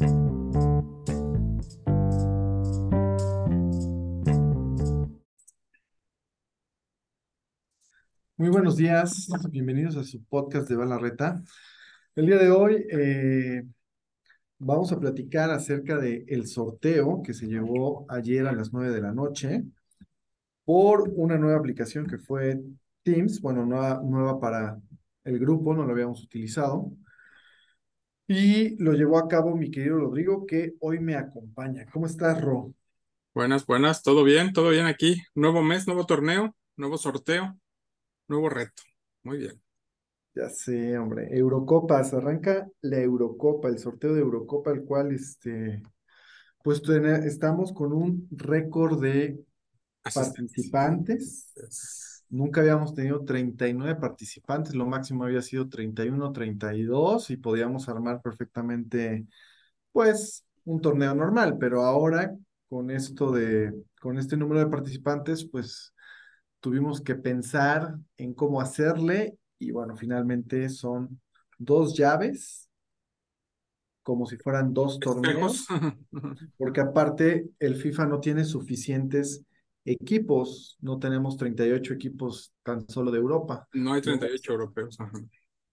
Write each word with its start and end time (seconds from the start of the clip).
Muy 0.00 0.08
buenos 8.48 8.76
días, 8.78 9.28
bienvenidos 9.50 9.98
a 9.98 10.04
su 10.04 10.24
podcast 10.24 10.66
de 10.70 10.76
Balarreta. 10.76 11.42
El 12.16 12.26
día 12.26 12.38
de 12.38 12.50
hoy 12.50 12.86
eh, 12.90 13.62
vamos 14.58 14.90
a 14.92 14.98
platicar 14.98 15.50
acerca 15.50 15.98
del 15.98 16.46
sorteo 16.46 17.20
que 17.22 17.34
se 17.34 17.46
llevó 17.46 18.06
ayer 18.08 18.46
a 18.46 18.52
las 18.52 18.72
9 18.72 18.94
de 18.94 19.02
la 19.02 19.12
noche 19.12 19.64
por 20.64 21.12
una 21.14 21.36
nueva 21.36 21.58
aplicación 21.58 22.06
que 22.06 22.16
fue 22.16 22.58
Teams, 23.02 23.42
bueno, 23.42 23.66
nueva, 23.66 24.00
nueva 24.02 24.40
para 24.40 24.80
el 25.24 25.38
grupo, 25.38 25.74
no 25.74 25.84
lo 25.84 25.92
habíamos 25.92 26.24
utilizado. 26.24 26.90
Y 28.32 28.76
lo 28.76 28.92
llevó 28.92 29.18
a 29.18 29.26
cabo 29.26 29.56
mi 29.56 29.72
querido 29.72 29.98
Rodrigo, 29.98 30.46
que 30.46 30.74
hoy 30.78 31.00
me 31.00 31.16
acompaña. 31.16 31.84
¿Cómo 31.92 32.06
estás, 32.06 32.40
Ro? 32.40 32.72
Buenas, 33.34 33.66
buenas, 33.66 34.04
todo 34.04 34.22
bien, 34.22 34.52
todo 34.52 34.70
bien 34.70 34.86
aquí. 34.86 35.20
Nuevo 35.34 35.64
mes, 35.64 35.88
nuevo 35.88 36.06
torneo, 36.06 36.54
nuevo 36.76 36.96
sorteo. 36.96 37.58
Nuevo 38.28 38.48
reto. 38.48 38.84
Muy 39.24 39.38
bien. 39.38 39.60
Ya 40.32 40.48
sé, 40.48 40.96
hombre. 40.96 41.26
Eurocopas, 41.36 42.14
arranca 42.14 42.68
la 42.82 42.98
Eurocopa, 42.98 43.66
el 43.66 43.80
sorteo 43.80 44.14
de 44.14 44.20
Eurocopa, 44.20 44.70
el 44.70 44.84
cual 44.84 45.10
este, 45.10 45.82
pues 46.62 46.80
estamos 46.88 47.72
con 47.72 47.92
un 47.92 48.28
récord 48.30 49.02
de 49.02 49.40
participantes. 50.14 51.52
Nunca 52.30 52.60
habíamos 52.60 52.94
tenido 52.94 53.24
39 53.24 53.96
participantes, 53.96 54.74
lo 54.74 54.86
máximo 54.86 55.24
había 55.24 55.42
sido 55.42 55.68
31, 55.68 56.32
32 56.32 57.30
y 57.30 57.36
podíamos 57.36 57.88
armar 57.88 58.22
perfectamente, 58.22 59.26
pues, 59.90 60.44
un 60.64 60.80
torneo 60.80 61.14
normal, 61.14 61.56
pero 61.58 61.82
ahora 61.82 62.34
con 62.68 62.90
esto 62.92 63.32
de, 63.32 63.74
con 64.00 64.16
este 64.16 64.36
número 64.36 64.60
de 64.60 64.70
participantes, 64.70 65.44
pues 65.44 65.92
tuvimos 66.60 67.00
que 67.00 67.16
pensar 67.16 67.96
en 68.16 68.32
cómo 68.32 68.60
hacerle 68.60 69.36
y 69.58 69.72
bueno, 69.72 69.96
finalmente 69.96 70.68
son 70.68 71.20
dos 71.58 71.96
llaves, 71.96 72.70
como 74.04 74.26
si 74.26 74.36
fueran 74.36 74.72
dos 74.72 75.00
torneos, 75.00 75.66
porque 76.56 76.80
aparte 76.80 77.50
el 77.58 77.74
FIFA 77.74 78.06
no 78.06 78.20
tiene 78.20 78.44
suficientes 78.44 79.42
equipos, 79.84 80.76
no 80.80 80.98
tenemos 80.98 81.36
38 81.36 81.94
equipos 81.94 82.52
tan 82.62 82.88
solo 82.88 83.10
de 83.10 83.18
Europa. 83.18 83.68
No 83.72 83.92
hay 83.92 84.02
38 84.02 84.52
europeos. 84.52 84.98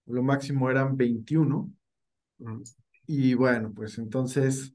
Lo 0.06 0.24
máximo 0.24 0.70
eran 0.70 0.96
21. 0.96 1.72
Y 3.06 3.34
bueno, 3.34 3.74
pues 3.74 3.98
entonces 3.98 4.74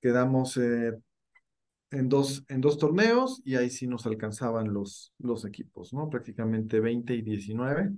quedamos 0.00 0.56
eh, 0.56 0.92
en 1.90 2.08
dos, 2.08 2.44
en 2.48 2.60
dos 2.60 2.78
torneos 2.78 3.40
y 3.44 3.56
ahí 3.56 3.70
sí 3.70 3.86
nos 3.86 4.06
alcanzaban 4.06 4.72
los, 4.72 5.12
los 5.18 5.44
equipos, 5.44 5.92
¿no? 5.92 6.08
Prácticamente 6.08 6.80
20 6.80 7.14
y 7.14 7.22
19. 7.22 7.92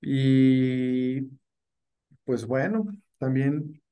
Y 0.00 1.22
pues 2.24 2.46
bueno, 2.46 2.86
también 3.18 3.82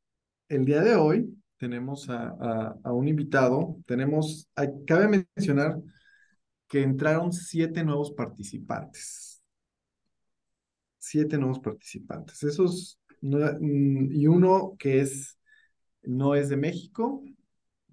el 0.48 0.64
día 0.64 0.82
de 0.82 0.94
hoy 0.94 1.34
tenemos 1.58 2.08
a, 2.10 2.76
a, 2.82 2.92
un 2.92 3.08
invitado, 3.08 3.76
tenemos, 3.86 4.48
cabe 4.86 5.26
mencionar 5.36 5.80
que 6.68 6.82
entraron 6.82 7.32
siete 7.32 7.84
nuevos 7.84 8.12
participantes. 8.12 9.42
Siete 10.98 11.38
nuevos 11.38 11.60
participantes. 11.60 12.42
Esos, 12.42 12.98
mm, 13.20 14.12
y 14.12 14.26
uno 14.26 14.74
que 14.78 15.00
es, 15.00 15.38
no 16.02 16.34
es 16.34 16.48
de 16.48 16.56
México, 16.56 17.22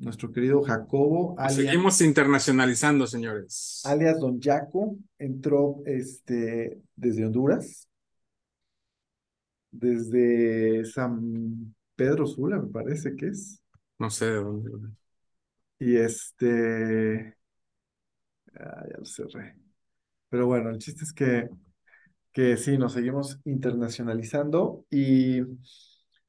nuestro 0.02 0.32
querido 0.32 0.62
Jacobo. 0.64 1.36
Seguimos 1.50 2.02
internacionalizando, 2.02 3.06
señores. 3.06 3.82
Alias 3.86 4.20
Don 4.20 4.42
Jaco, 4.42 4.98
entró 5.20 5.82
este, 5.86 6.82
desde 6.96 7.26
Honduras, 7.26 7.88
desde 9.70 10.84
San 10.86 11.76
Pedro 11.96 12.26
Sula, 12.26 12.60
me 12.60 12.70
parece 12.70 13.16
que 13.16 13.28
es. 13.28 13.61
No 14.02 14.10
sé 14.10 14.26
de 14.26 14.36
dónde. 14.38 14.72
Y 15.78 15.96
este, 15.96 17.38
ah, 18.56 18.84
ya 18.90 18.98
lo 18.98 19.06
cerré. 19.06 19.56
Pero 20.28 20.48
bueno, 20.48 20.72
el 20.72 20.80
chiste 20.80 21.04
es 21.04 21.14
que, 21.14 21.48
que 22.32 22.58
sí, 22.58 22.80
nos 22.80 22.94
seguimos 22.94 23.40
internacionalizando 23.46 24.86
y 24.90 25.42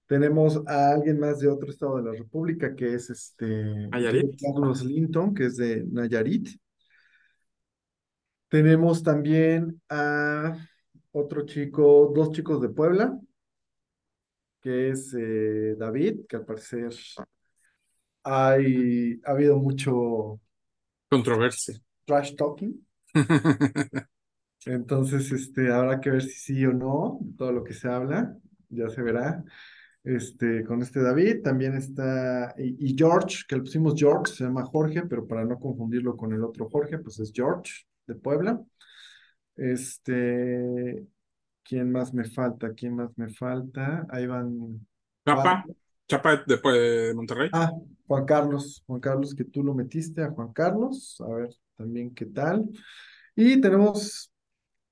tenemos 0.04 0.60
a 0.66 0.90
alguien 0.90 1.18
más 1.18 1.38
de 1.38 1.48
otro 1.48 1.70
estado 1.70 1.96
de 1.96 2.02
la 2.02 2.12
República, 2.12 2.76
que 2.76 2.92
es 2.92 3.08
este 3.08 3.88
Carlos 4.38 4.84
Linton, 4.84 5.32
que 5.32 5.46
es 5.46 5.56
de 5.56 5.82
Nayarit. 5.90 6.50
Tenemos 8.48 9.02
también 9.02 9.80
a 9.88 10.58
otro 11.12 11.46
chico, 11.46 12.12
dos 12.14 12.32
chicos 12.32 12.60
de 12.60 12.68
Puebla, 12.68 13.18
que 14.60 14.90
es 14.90 15.14
eh, 15.18 15.74
David, 15.78 16.26
que 16.28 16.36
al 16.36 16.44
parecer 16.44 16.92
hay, 18.24 19.20
ha 19.24 19.30
habido 19.30 19.58
mucho 19.58 20.40
controversia. 21.08 21.78
Trash 22.04 22.34
talking. 22.34 22.86
Entonces, 24.66 25.30
este, 25.32 25.72
habrá 25.72 26.00
que 26.00 26.10
ver 26.10 26.22
si 26.22 26.54
sí 26.54 26.66
o 26.66 26.72
no, 26.72 27.18
todo 27.36 27.52
lo 27.52 27.64
que 27.64 27.74
se 27.74 27.88
habla, 27.88 28.36
ya 28.68 28.88
se 28.88 29.02
verá 29.02 29.44
este, 30.04 30.64
con 30.64 30.82
este 30.82 31.00
David, 31.00 31.42
también 31.42 31.76
está, 31.76 32.54
y, 32.58 32.94
George, 32.96 33.44
que 33.46 33.56
le 33.56 33.62
pusimos 33.62 33.94
George, 33.96 34.32
se 34.34 34.44
llama 34.44 34.64
Jorge, 34.64 35.02
pero 35.02 35.26
para 35.26 35.44
no 35.44 35.58
confundirlo 35.58 36.16
con 36.16 36.32
el 36.32 36.42
otro 36.42 36.68
Jorge, 36.68 36.98
pues 36.98 37.20
es 37.20 37.32
George, 37.32 37.72
de 38.06 38.14
Puebla. 38.16 38.60
Este, 39.54 41.06
¿quién 41.62 41.92
más 41.92 42.12
me 42.12 42.24
falta? 42.24 42.72
¿Quién 42.74 42.96
más 42.96 43.16
me 43.16 43.28
falta? 43.28 44.06
Ahí 44.10 44.26
van. 44.26 44.84
Chapa, 45.24 45.64
Chapa 46.08 46.36
de, 46.36 46.56
de 46.56 47.14
Monterrey. 47.14 47.50
Ah, 47.52 47.70
Juan 48.12 48.26
Carlos, 48.26 48.84
Juan 48.86 49.00
Carlos, 49.00 49.34
que 49.34 49.44
tú 49.44 49.64
lo 49.64 49.72
metiste 49.72 50.22
a 50.22 50.30
Juan 50.30 50.52
Carlos, 50.52 51.18
a 51.26 51.32
ver 51.32 51.48
también 51.78 52.14
qué 52.14 52.26
tal. 52.26 52.68
Y 53.34 53.58
tenemos 53.58 54.30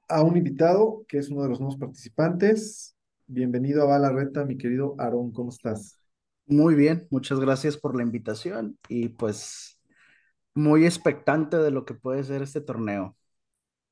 a 0.08 0.22
un 0.22 0.38
invitado 0.38 1.04
que 1.06 1.18
es 1.18 1.28
uno 1.28 1.42
de 1.42 1.50
los 1.50 1.60
nuevos 1.60 1.76
participantes, 1.76 2.96
Bienvenido 3.26 3.82
a 3.82 3.84
Balarreta, 3.84 4.46
mi 4.46 4.56
querido 4.56 4.94
Aarón, 4.98 5.32
¿cómo 5.32 5.50
estás? 5.50 5.98
Muy 6.46 6.74
bien, 6.74 7.08
muchas 7.10 7.38
gracias 7.38 7.76
por 7.76 7.94
la 7.94 8.02
invitación 8.02 8.78
y 8.88 9.10
pues 9.10 9.78
muy 10.54 10.86
expectante 10.86 11.58
de 11.58 11.70
lo 11.70 11.84
que 11.84 11.92
puede 11.92 12.24
ser 12.24 12.40
este 12.40 12.62
torneo. 12.62 13.18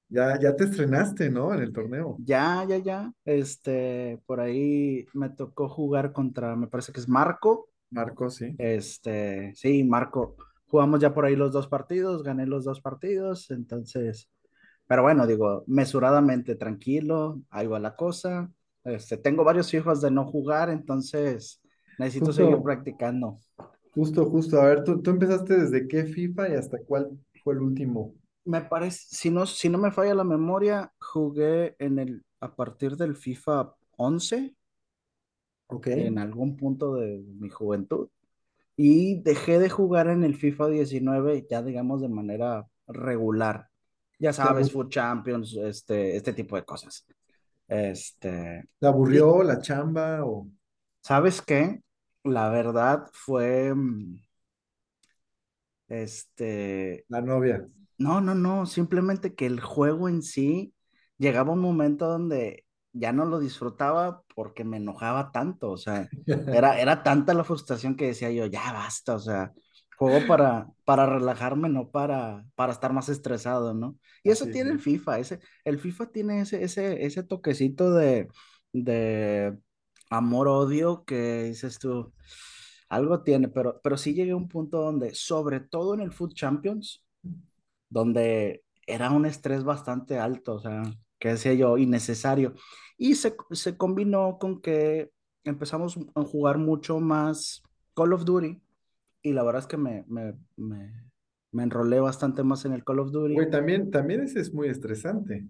Ya, 0.08 0.40
ya 0.40 0.56
te 0.56 0.64
estrenaste, 0.64 1.28
¿no? 1.28 1.52
En 1.52 1.60
el 1.60 1.74
torneo. 1.74 2.16
Ya, 2.24 2.64
ya, 2.66 2.78
ya. 2.78 3.12
Este, 3.26 4.22
por 4.24 4.40
ahí 4.40 5.04
me 5.12 5.28
tocó 5.28 5.68
jugar 5.68 6.14
contra, 6.14 6.56
me 6.56 6.66
parece 6.66 6.92
que 6.92 7.00
es 7.00 7.08
Marco. 7.08 7.67
Marco, 7.90 8.30
sí. 8.30 8.54
Este, 8.58 9.52
sí, 9.54 9.84
Marco. 9.84 10.36
Jugamos 10.66 11.00
ya 11.00 11.14
por 11.14 11.24
ahí 11.24 11.34
los 11.34 11.52
dos 11.52 11.66
partidos, 11.66 12.22
gané 12.22 12.46
los 12.46 12.64
dos 12.64 12.80
partidos, 12.80 13.50
entonces, 13.50 14.28
pero 14.86 15.02
bueno, 15.02 15.26
digo, 15.26 15.64
mesuradamente, 15.66 16.56
tranquilo, 16.56 17.40
ahí 17.48 17.66
va 17.66 17.78
la 17.78 17.96
cosa. 17.96 18.50
Este, 18.84 19.16
tengo 19.16 19.44
varios 19.44 19.72
hijos 19.72 20.00
de 20.02 20.10
no 20.10 20.26
jugar, 20.26 20.68
entonces 20.68 21.62
necesito 21.98 22.32
seguir 22.32 22.60
practicando. 22.62 23.38
Justo, 23.94 24.26
justo. 24.26 24.60
A 24.60 24.66
ver, 24.66 24.84
¿tú, 24.84 25.00
tú 25.02 25.10
empezaste 25.10 25.56
desde 25.56 25.88
qué 25.88 26.04
FIFA 26.04 26.50
y 26.50 26.54
hasta 26.54 26.78
cuál 26.78 27.18
fue 27.42 27.54
el 27.54 27.60
último? 27.60 28.14
Me 28.44 28.60
parece, 28.62 29.06
si 29.10 29.30
no, 29.30 29.46
si 29.46 29.68
no 29.68 29.78
me 29.78 29.90
falla 29.90 30.14
la 30.14 30.24
memoria, 30.24 30.92
jugué 31.00 31.76
en 31.78 31.98
el, 31.98 32.24
a 32.40 32.54
partir 32.54 32.96
del 32.96 33.16
FIFA 33.16 33.74
11. 33.96 34.54
Ok. 35.68 35.86
En 35.88 36.18
algún 36.18 36.56
punto 36.56 36.96
de 36.96 37.22
mi 37.38 37.48
juventud. 37.48 38.08
Y 38.76 39.20
dejé 39.22 39.58
de 39.58 39.70
jugar 39.70 40.08
en 40.08 40.24
el 40.24 40.36
FIFA 40.36 40.68
19 40.68 41.46
ya 41.50 41.62
digamos 41.62 42.00
de 42.00 42.08
manera 42.08 42.66
regular. 42.86 43.68
Ya 44.18 44.32
sabes, 44.32 44.72
Food 44.72 44.88
Champions, 44.88 45.56
este, 45.56 46.16
este 46.16 46.32
tipo 46.32 46.56
de 46.56 46.64
cosas. 46.64 47.06
Este. 47.68 48.68
¿La 48.80 48.88
aburrió 48.88 49.42
la 49.42 49.60
chamba 49.60 50.24
o? 50.24 50.48
¿Sabes 51.02 51.42
qué? 51.42 51.82
La 52.24 52.48
verdad 52.48 53.08
fue. 53.12 53.72
Mm, 53.74 54.16
este. 55.88 57.04
La 57.08 57.20
novia. 57.20 57.68
No, 57.98 58.20
no, 58.20 58.34
no. 58.34 58.66
Simplemente 58.66 59.34
que 59.34 59.46
el 59.46 59.60
juego 59.60 60.08
en 60.08 60.22
sí 60.22 60.74
llegaba 61.18 61.52
un 61.52 61.60
momento 61.60 62.08
donde 62.08 62.64
ya 62.92 63.12
no 63.12 63.24
lo 63.24 63.38
disfrutaba 63.38 64.22
porque 64.34 64.64
me 64.64 64.78
enojaba 64.78 65.30
tanto. 65.32 65.70
O 65.70 65.76
sea, 65.76 66.08
era, 66.26 66.80
era 66.80 67.02
tanta 67.02 67.34
la 67.34 67.44
frustración 67.44 67.96
que 67.96 68.06
decía 68.08 68.30
yo, 68.30 68.46
ya 68.46 68.72
basta. 68.72 69.14
O 69.14 69.20
sea, 69.20 69.52
Juego 69.98 70.28
para, 70.28 70.68
para 70.84 71.06
relajarme, 71.06 71.68
no 71.68 71.90
para, 71.90 72.44
para 72.54 72.72
estar 72.72 72.92
más 72.92 73.08
estresado, 73.08 73.74
¿no? 73.74 73.98
Y 74.22 74.30
eso 74.30 74.46
tiene 74.46 74.70
el 74.70 74.78
FIFA, 74.78 75.18
ese, 75.18 75.40
el 75.64 75.80
FIFA 75.80 76.06
tiene 76.12 76.40
ese, 76.40 76.62
ese, 76.62 77.04
ese 77.04 77.24
toquecito 77.24 77.92
de, 77.92 78.28
de 78.72 79.58
amor-odio 80.08 81.04
que 81.04 81.42
dices 81.44 81.80
tú, 81.80 82.12
algo 82.88 83.24
tiene, 83.24 83.48
pero, 83.48 83.80
pero 83.82 83.96
sí 83.96 84.14
llegué 84.14 84.30
a 84.30 84.36
un 84.36 84.46
punto 84.48 84.80
donde, 84.80 85.16
sobre 85.16 85.58
todo 85.58 85.94
en 85.94 86.00
el 86.00 86.12
Food 86.12 86.34
Champions, 86.34 87.04
donde 87.88 88.62
era 88.86 89.10
un 89.10 89.26
estrés 89.26 89.64
bastante 89.64 90.20
alto, 90.20 90.54
o 90.54 90.60
sea, 90.60 90.82
que 91.18 91.28
decía 91.30 91.54
yo, 91.54 91.78
innecesario. 91.78 92.54
Y 92.96 93.14
se, 93.16 93.36
se 93.52 93.76
combinó 93.76 94.38
con 94.38 94.60
que 94.60 95.10
empezamos 95.44 95.98
a 96.14 96.22
jugar 96.24 96.58
mucho 96.58 97.00
más 97.00 97.62
Call 97.94 98.12
of 98.12 98.24
Duty 98.24 98.60
y 99.22 99.32
la 99.32 99.42
verdad 99.42 99.60
es 99.62 99.66
que 99.66 99.76
me, 99.76 100.04
me, 100.08 100.34
me, 100.56 101.04
me 101.52 101.62
enrolé 101.62 102.00
bastante 102.00 102.42
más 102.42 102.64
en 102.64 102.72
el 102.72 102.84
Call 102.84 103.00
of 103.00 103.10
Duty. 103.12 103.34
Güey, 103.34 103.50
también, 103.50 103.90
también 103.90 104.22
ese 104.22 104.40
es 104.40 104.52
muy 104.52 104.68
estresante. 104.68 105.46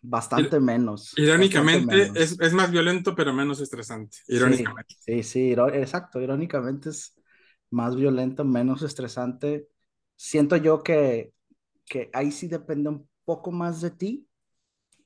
Bastante 0.00 0.60
menos. 0.60 1.14
Irónicamente, 1.16 1.86
bastante 1.86 2.12
menos. 2.12 2.32
es, 2.32 2.40
es 2.40 2.52
más 2.52 2.70
violento, 2.70 3.14
pero 3.14 3.32
menos 3.32 3.60
estresante. 3.60 4.16
Irónicamente. 4.28 4.94
Sí, 5.00 5.22
sí, 5.22 5.22
sí, 5.22 5.40
iró- 5.54 5.72
exacto. 5.74 6.20
Irónicamente 6.20 6.90
es 6.90 7.14
más 7.70 7.96
violento, 7.96 8.44
menos 8.44 8.82
estresante. 8.82 9.68
Siento 10.16 10.56
yo 10.56 10.82
que, 10.82 11.32
que 11.86 12.10
ahí 12.12 12.30
sí 12.32 12.48
depende 12.48 12.90
un 12.90 13.08
poco 13.24 13.50
más 13.52 13.80
de 13.80 13.90
ti. 13.90 14.28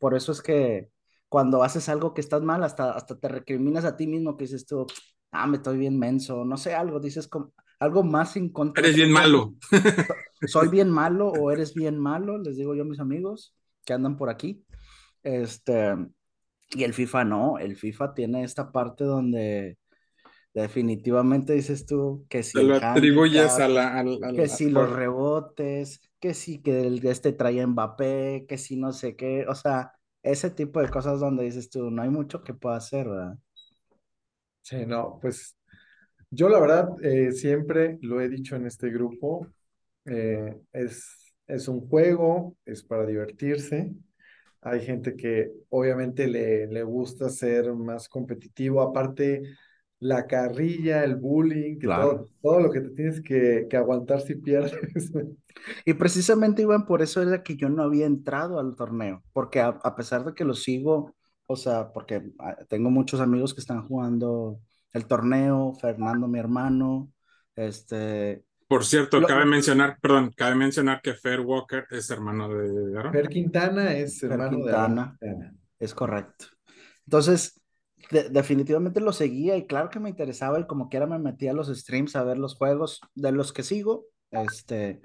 Por 0.02 0.16
eso 0.16 0.32
es 0.32 0.42
que 0.42 0.88
cuando 1.28 1.62
haces 1.62 1.88
algo 1.88 2.12
que 2.12 2.20
estás 2.20 2.42
mal, 2.42 2.64
hasta, 2.64 2.90
hasta 2.90 3.16
te 3.20 3.28
recriminas 3.28 3.84
a 3.84 3.96
ti 3.96 4.08
mismo 4.08 4.36
que 4.36 4.46
dices 4.46 4.66
tú, 4.66 4.84
ah, 5.30 5.46
me 5.46 5.58
estoy 5.58 5.78
bien 5.78 5.96
menso, 5.96 6.44
no 6.44 6.56
sé, 6.56 6.74
algo, 6.74 6.98
dices 6.98 7.28
como, 7.28 7.52
algo 7.78 8.02
más 8.02 8.36
en 8.36 8.48
contra. 8.48 8.82
Eres 8.82 8.96
bien 8.96 9.12
malo. 9.12 9.54
Soy 10.48 10.66
bien 10.66 10.90
malo 10.90 11.28
o 11.28 11.52
eres 11.52 11.72
bien 11.72 12.00
malo, 12.00 12.36
les 12.38 12.56
digo 12.56 12.74
yo 12.74 12.82
a 12.82 12.84
mis 12.84 12.98
amigos 12.98 13.54
que 13.84 13.92
andan 13.92 14.16
por 14.16 14.28
aquí. 14.28 14.64
Este, 15.22 15.94
y 16.70 16.82
el 16.82 16.94
FIFA 16.94 17.24
no, 17.24 17.58
el 17.58 17.76
FIFA 17.76 18.12
tiene 18.14 18.42
esta 18.42 18.72
parte 18.72 19.04
donde 19.04 19.78
definitivamente 20.52 21.52
dices 21.52 21.86
tú 21.86 22.26
que 22.28 22.42
si 22.42 22.58
Te 22.58 22.64
lo 22.64 22.74
atribuyes 22.74 23.36
handicap, 23.36 23.60
a 23.60 23.68
la. 23.68 24.00
al- 24.00 24.24
al- 24.24 24.34
que 24.34 24.48
si 24.48 24.68
los 24.68 24.84
juego. 24.84 24.96
rebotes, 24.96 26.00
que 26.22 26.34
si 26.34 26.62
que 26.62 26.82
el 26.88 27.06
este 27.06 27.34
trae 27.34 27.62
a 27.62 27.68
Mbappé, 27.68 28.46
que 28.48 28.58
si 28.58 28.76
no 28.78 28.92
sé 28.94 29.16
qué, 29.16 29.46
o 29.48 29.56
sea, 29.56 29.92
ese 30.24 30.50
tipo 30.52 30.80
de 30.82 30.90
cosas 30.90 31.20
donde 31.20 31.44
dices 31.44 31.70
tú, 31.70 31.90
no 31.92 32.02
hay 32.02 32.10
mucho 32.10 32.44
que 32.44 32.54
pueda 32.54 32.76
hacer, 32.78 33.08
¿verdad? 33.10 33.38
Sí, 34.62 34.86
no, 34.86 35.18
pues 35.20 35.56
yo 36.30 36.48
la 36.48 36.60
verdad 36.60 36.88
eh, 37.04 37.32
siempre 37.32 37.98
lo 38.02 38.20
he 38.20 38.28
dicho 38.28 38.56
en 38.56 38.66
este 38.66 38.90
grupo, 38.90 39.48
eh, 40.06 40.56
es, 40.72 41.34
es 41.48 41.68
un 41.68 41.88
juego, 41.88 42.56
es 42.66 42.82
para 42.84 43.06
divertirse. 43.06 43.92
Hay 44.62 44.82
gente 44.84 45.16
que 45.16 45.52
obviamente 45.70 46.26
le, 46.28 46.66
le 46.68 46.82
gusta 46.84 47.30
ser 47.30 47.72
más 47.74 48.08
competitivo, 48.08 48.82
aparte 48.82 49.42
la 50.02 50.26
carrilla, 50.26 51.04
el 51.04 51.16
bullying, 51.16 51.78
que 51.78 51.86
Claro. 51.86 52.10
todo, 52.10 52.30
todo 52.42 52.60
lo 52.60 52.70
que 52.70 52.80
te 52.80 52.90
tienes 52.90 53.20
que, 53.20 53.66
que 53.70 53.76
aguantar 53.76 54.20
si 54.20 54.34
pierdes. 54.34 54.72
Y 55.84 55.94
precisamente, 55.94 56.62
Iván, 56.62 56.86
por 56.86 57.02
eso 57.02 57.22
era 57.22 57.42
que 57.42 57.56
yo 57.56 57.68
no 57.68 57.82
había 57.82 58.06
entrado 58.06 58.58
al 58.58 58.74
torneo, 58.74 59.22
porque 59.32 59.60
a, 59.60 59.68
a 59.68 59.94
pesar 59.96 60.24
de 60.24 60.34
que 60.34 60.44
lo 60.44 60.54
sigo, 60.54 61.14
o 61.46 61.56
sea, 61.56 61.92
porque 61.92 62.22
ah, 62.40 62.56
tengo 62.68 62.90
muchos 62.90 63.20
amigos 63.20 63.54
que 63.54 63.60
están 63.60 63.86
jugando 63.86 64.60
el 64.92 65.06
torneo, 65.06 65.74
Fernando, 65.80 66.26
mi 66.28 66.38
hermano, 66.38 67.10
este, 67.54 68.44
Por 68.68 68.84
cierto, 68.84 69.20
Lo- 69.20 69.28
cabe 69.28 69.44
mencionar, 69.44 69.98
perdón, 70.00 70.32
cabe 70.36 70.54
mencionar 70.56 71.00
que 71.02 71.14
Fair 71.14 71.40
Walker 71.40 71.86
es 71.90 72.10
hermano 72.10 72.48
de 72.52 72.98
Aaron. 72.98 73.12
Fer 73.12 73.28
Quintana 73.28 73.92
es 73.94 74.18
Fer 74.20 74.32
hermano 74.32 74.50
de 74.50 74.56
Quintana. 74.64 75.02
Aaron 75.02 75.18
Quintana. 75.20 75.54
es 75.78 75.94
correcto. 75.94 76.46
Entonces, 77.06 77.60
de- 78.10 78.28
definitivamente 78.30 79.00
lo 79.00 79.12
seguía 79.12 79.56
y 79.56 79.66
claro 79.66 79.90
que 79.90 80.00
me 80.00 80.10
interesaba 80.10 80.58
y 80.60 80.66
como 80.66 80.88
quiera 80.88 81.06
me 81.06 81.18
metía 81.18 81.50
a 81.52 81.54
los 81.54 81.68
streams 81.68 82.16
a 82.16 82.24
ver 82.24 82.38
los 82.38 82.56
juegos 82.56 83.00
de 83.14 83.32
los 83.32 83.52
que 83.52 83.62
sigo, 83.62 84.06
este, 84.30 85.00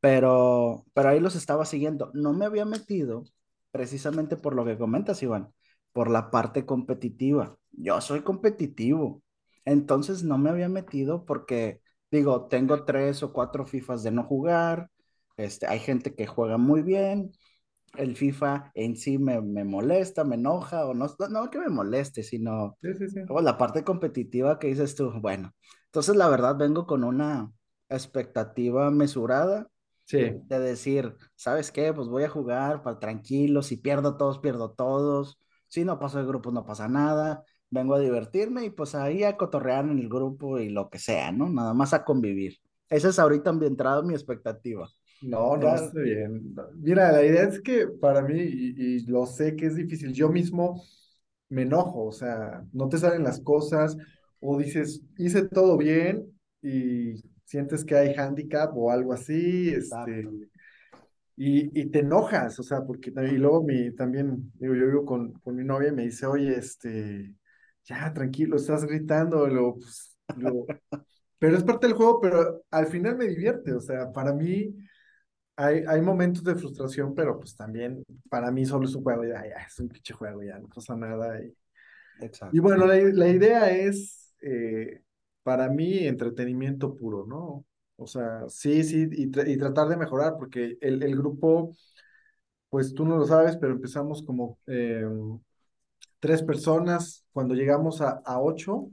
pero, 0.00 0.84
pero 0.94 1.10
ahí 1.10 1.20
los 1.20 1.36
estaba 1.36 1.64
siguiendo. 1.64 2.10
No 2.14 2.32
me 2.32 2.46
había 2.46 2.64
metido 2.64 3.24
precisamente 3.70 4.36
por 4.36 4.54
lo 4.54 4.64
que 4.64 4.78
comentas, 4.78 5.22
Iván, 5.22 5.52
por 5.92 6.10
la 6.10 6.30
parte 6.30 6.66
competitiva. 6.66 7.56
Yo 7.72 8.00
soy 8.00 8.22
competitivo, 8.22 9.22
entonces 9.64 10.22
no 10.24 10.38
me 10.38 10.50
había 10.50 10.68
metido 10.68 11.24
porque, 11.24 11.80
digo, 12.10 12.46
tengo 12.48 12.84
tres 12.84 13.22
o 13.22 13.32
cuatro 13.32 13.66
FIFAs 13.66 14.02
de 14.02 14.10
no 14.12 14.24
jugar, 14.24 14.90
este, 15.36 15.66
hay 15.66 15.78
gente 15.80 16.14
que 16.14 16.26
juega 16.26 16.58
muy 16.58 16.82
bien, 16.82 17.32
el 17.96 18.16
FIFA 18.16 18.70
en 18.74 18.96
sí 18.96 19.18
me, 19.18 19.40
me 19.40 19.64
molesta, 19.64 20.24
me 20.24 20.36
enoja, 20.36 20.86
o 20.86 20.94
no, 20.94 21.06
no 21.30 21.50
que 21.50 21.58
me 21.58 21.68
moleste, 21.68 22.22
sino 22.22 22.78
Sí, 22.82 22.92
sí, 22.98 23.08
sí. 23.08 23.20
o 23.28 23.40
la 23.40 23.58
parte 23.58 23.84
competitiva 23.84 24.58
que 24.58 24.68
dices 24.68 24.94
tú, 24.96 25.10
bueno, 25.20 25.54
entonces 25.86 26.16
la 26.16 26.28
verdad 26.28 26.56
vengo 26.56 26.86
con 26.86 27.04
una 27.04 27.52
expectativa 27.88 28.90
mesurada 28.90 29.68
Sí, 30.06 30.18
de 30.48 30.58
decir, 30.60 31.16
¿sabes 31.36 31.72
qué? 31.72 31.92
Pues 31.92 32.08
voy 32.08 32.24
a 32.24 32.28
jugar 32.28 32.82
para 32.82 32.98
tranquilo, 32.98 33.62
si 33.62 33.76
pierdo 33.78 34.16
todos, 34.16 34.38
pierdo 34.38 34.72
todos, 34.72 35.38
si 35.68 35.84
no 35.84 35.98
paso 35.98 36.18
de 36.18 36.26
grupo, 36.26 36.50
no 36.52 36.64
pasa 36.66 36.88
nada, 36.88 37.44
vengo 37.70 37.94
a 37.94 38.00
divertirme 38.00 38.64
y 38.64 38.70
pues 38.70 38.94
ahí 38.94 39.24
a 39.24 39.36
cotorrear 39.36 39.84
en 39.86 39.98
el 39.98 40.08
grupo 40.08 40.58
y 40.58 40.68
lo 40.70 40.90
que 40.90 40.98
sea, 40.98 41.32
¿no? 41.32 41.48
Nada 41.48 41.74
más 41.74 41.94
a 41.94 42.04
convivir. 42.04 42.58
Esa 42.90 43.08
es 43.08 43.18
ahorita 43.18 43.52
mi 43.52 43.66
entrada, 43.66 44.02
mi 44.02 44.12
expectativa. 44.14 44.88
No, 45.22 45.56
no, 45.56 45.74
está 45.76 46.00
bien. 46.00 46.54
Mira, 46.76 47.12
la 47.12 47.24
idea 47.24 47.44
es 47.44 47.60
que 47.60 47.86
para 47.86 48.22
mí, 48.22 48.34
y, 48.40 48.96
y 48.96 49.06
lo 49.06 49.24
sé 49.26 49.54
que 49.54 49.66
es 49.66 49.76
difícil, 49.76 50.12
yo 50.12 50.28
mismo 50.28 50.82
me 51.48 51.62
enojo, 51.62 52.06
o 52.06 52.12
sea, 52.12 52.64
no 52.72 52.88
te 52.88 52.98
salen 52.98 53.22
las 53.24 53.40
cosas, 53.40 53.96
o 54.40 54.58
dices, 54.58 55.02
hice 55.18 55.48
todo 55.48 55.76
bien 55.78 56.26
y 56.62 57.14
sientes 57.44 57.84
que 57.84 57.96
hay 57.96 58.14
handicap 58.14 58.72
o 58.76 58.90
algo 58.90 59.12
así, 59.12 59.70
este, 59.70 60.28
y, 61.36 61.80
y 61.80 61.90
te 61.90 62.00
enojas, 62.00 62.58
o 62.60 62.62
sea, 62.62 62.82
porque 62.84 63.10
y 63.10 63.36
luego 63.38 63.62
mi, 63.62 63.94
también, 63.94 64.52
digo, 64.58 64.74
yo 64.74 64.86
vivo 64.86 65.04
con, 65.06 65.32
con 65.40 65.56
mi 65.56 65.64
novia 65.64 65.88
y 65.88 65.92
me 65.92 66.02
dice, 66.04 66.26
oye, 66.26 66.56
este, 66.58 67.34
ya, 67.84 68.12
tranquilo, 68.12 68.56
estás 68.56 68.84
gritando, 68.84 69.46
lo, 69.48 69.74
pues, 69.74 70.16
lo- 70.34 70.68
pero 71.38 71.56
es 71.56 71.64
parte 71.64 71.86
del 71.88 71.96
juego, 71.96 72.20
pero 72.20 72.64
al 72.70 72.86
final 72.88 73.16
me 73.16 73.26
divierte, 73.28 73.72
o 73.74 73.80
sea, 73.80 74.12
para 74.12 74.32
mí 74.34 74.74
hay, 75.56 75.84
hay 75.88 76.00
momentos 76.02 76.44
de 76.44 76.54
frustración, 76.56 77.14
pero 77.14 77.38
pues 77.38 77.56
también 77.56 78.04
para 78.30 78.50
mí 78.50 78.64
solo 78.66 78.86
es 78.88 78.94
un 78.94 79.02
juego, 79.02 79.24
ya, 79.24 79.42
ya, 79.48 79.56
es 79.66 79.78
un 79.80 79.88
pinche 79.88 80.14
juego, 80.14 80.42
ya, 80.42 80.58
no 80.58 80.68
pasa 80.68 80.96
nada. 80.96 81.40
Y, 81.42 81.54
Exacto. 82.18 82.56
y 82.56 82.60
bueno, 82.60 82.86
la, 82.86 82.96
la 82.96 83.28
idea 83.28 83.70
es, 83.70 84.34
eh, 84.42 85.02
para 85.42 85.68
mí, 85.70 85.98
entretenimiento 86.06 86.96
puro, 86.96 87.26
¿no? 87.26 87.64
O 87.96 88.06
sea, 88.06 88.44
sí, 88.48 88.84
sí, 88.84 89.08
y, 89.12 89.30
tra- 89.30 89.48
y 89.48 89.56
tratar 89.58 89.88
de 89.88 89.96
mejorar, 89.96 90.36
porque 90.38 90.78
el, 90.80 91.02
el 91.02 91.16
grupo, 91.16 91.72
pues 92.70 92.94
tú 92.94 93.04
no 93.06 93.18
lo 93.18 93.26
sabes, 93.26 93.56
pero 93.58 93.72
empezamos 93.74 94.22
como 94.24 94.58
eh, 94.66 95.04
tres 96.20 96.42
personas, 96.42 97.24
cuando 97.32 97.54
llegamos 97.54 98.00
a, 98.00 98.22
a 98.24 98.40
ocho, 98.40 98.90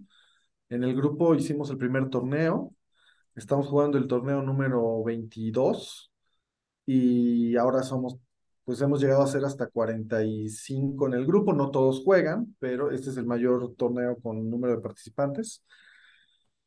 en 0.69 0.83
el 0.85 0.95
grupo 0.95 1.35
hicimos 1.35 1.69
el 1.71 1.77
primer 1.77 2.09
torneo, 2.09 2.73
estamos 3.35 3.67
jugando 3.67 3.97
el 3.97 4.07
torneo 4.07 4.41
número 4.43 5.03
22 5.03 6.08
y 6.91 7.55
ahora 7.55 7.83
somos, 7.83 8.17
pues 8.65 8.81
hemos 8.81 8.99
llegado 8.99 9.21
a 9.21 9.27
ser 9.27 9.45
hasta 9.45 9.67
45 9.67 11.05
en 11.05 11.13
el 11.13 11.27
grupo, 11.27 11.53
no 11.53 11.69
todos 11.69 12.01
juegan, 12.03 12.55
pero 12.57 12.89
este 12.89 13.11
es 13.11 13.17
el 13.17 13.27
mayor 13.27 13.75
torneo 13.75 14.17
con 14.19 14.49
número 14.49 14.75
de 14.75 14.81
participantes. 14.81 15.63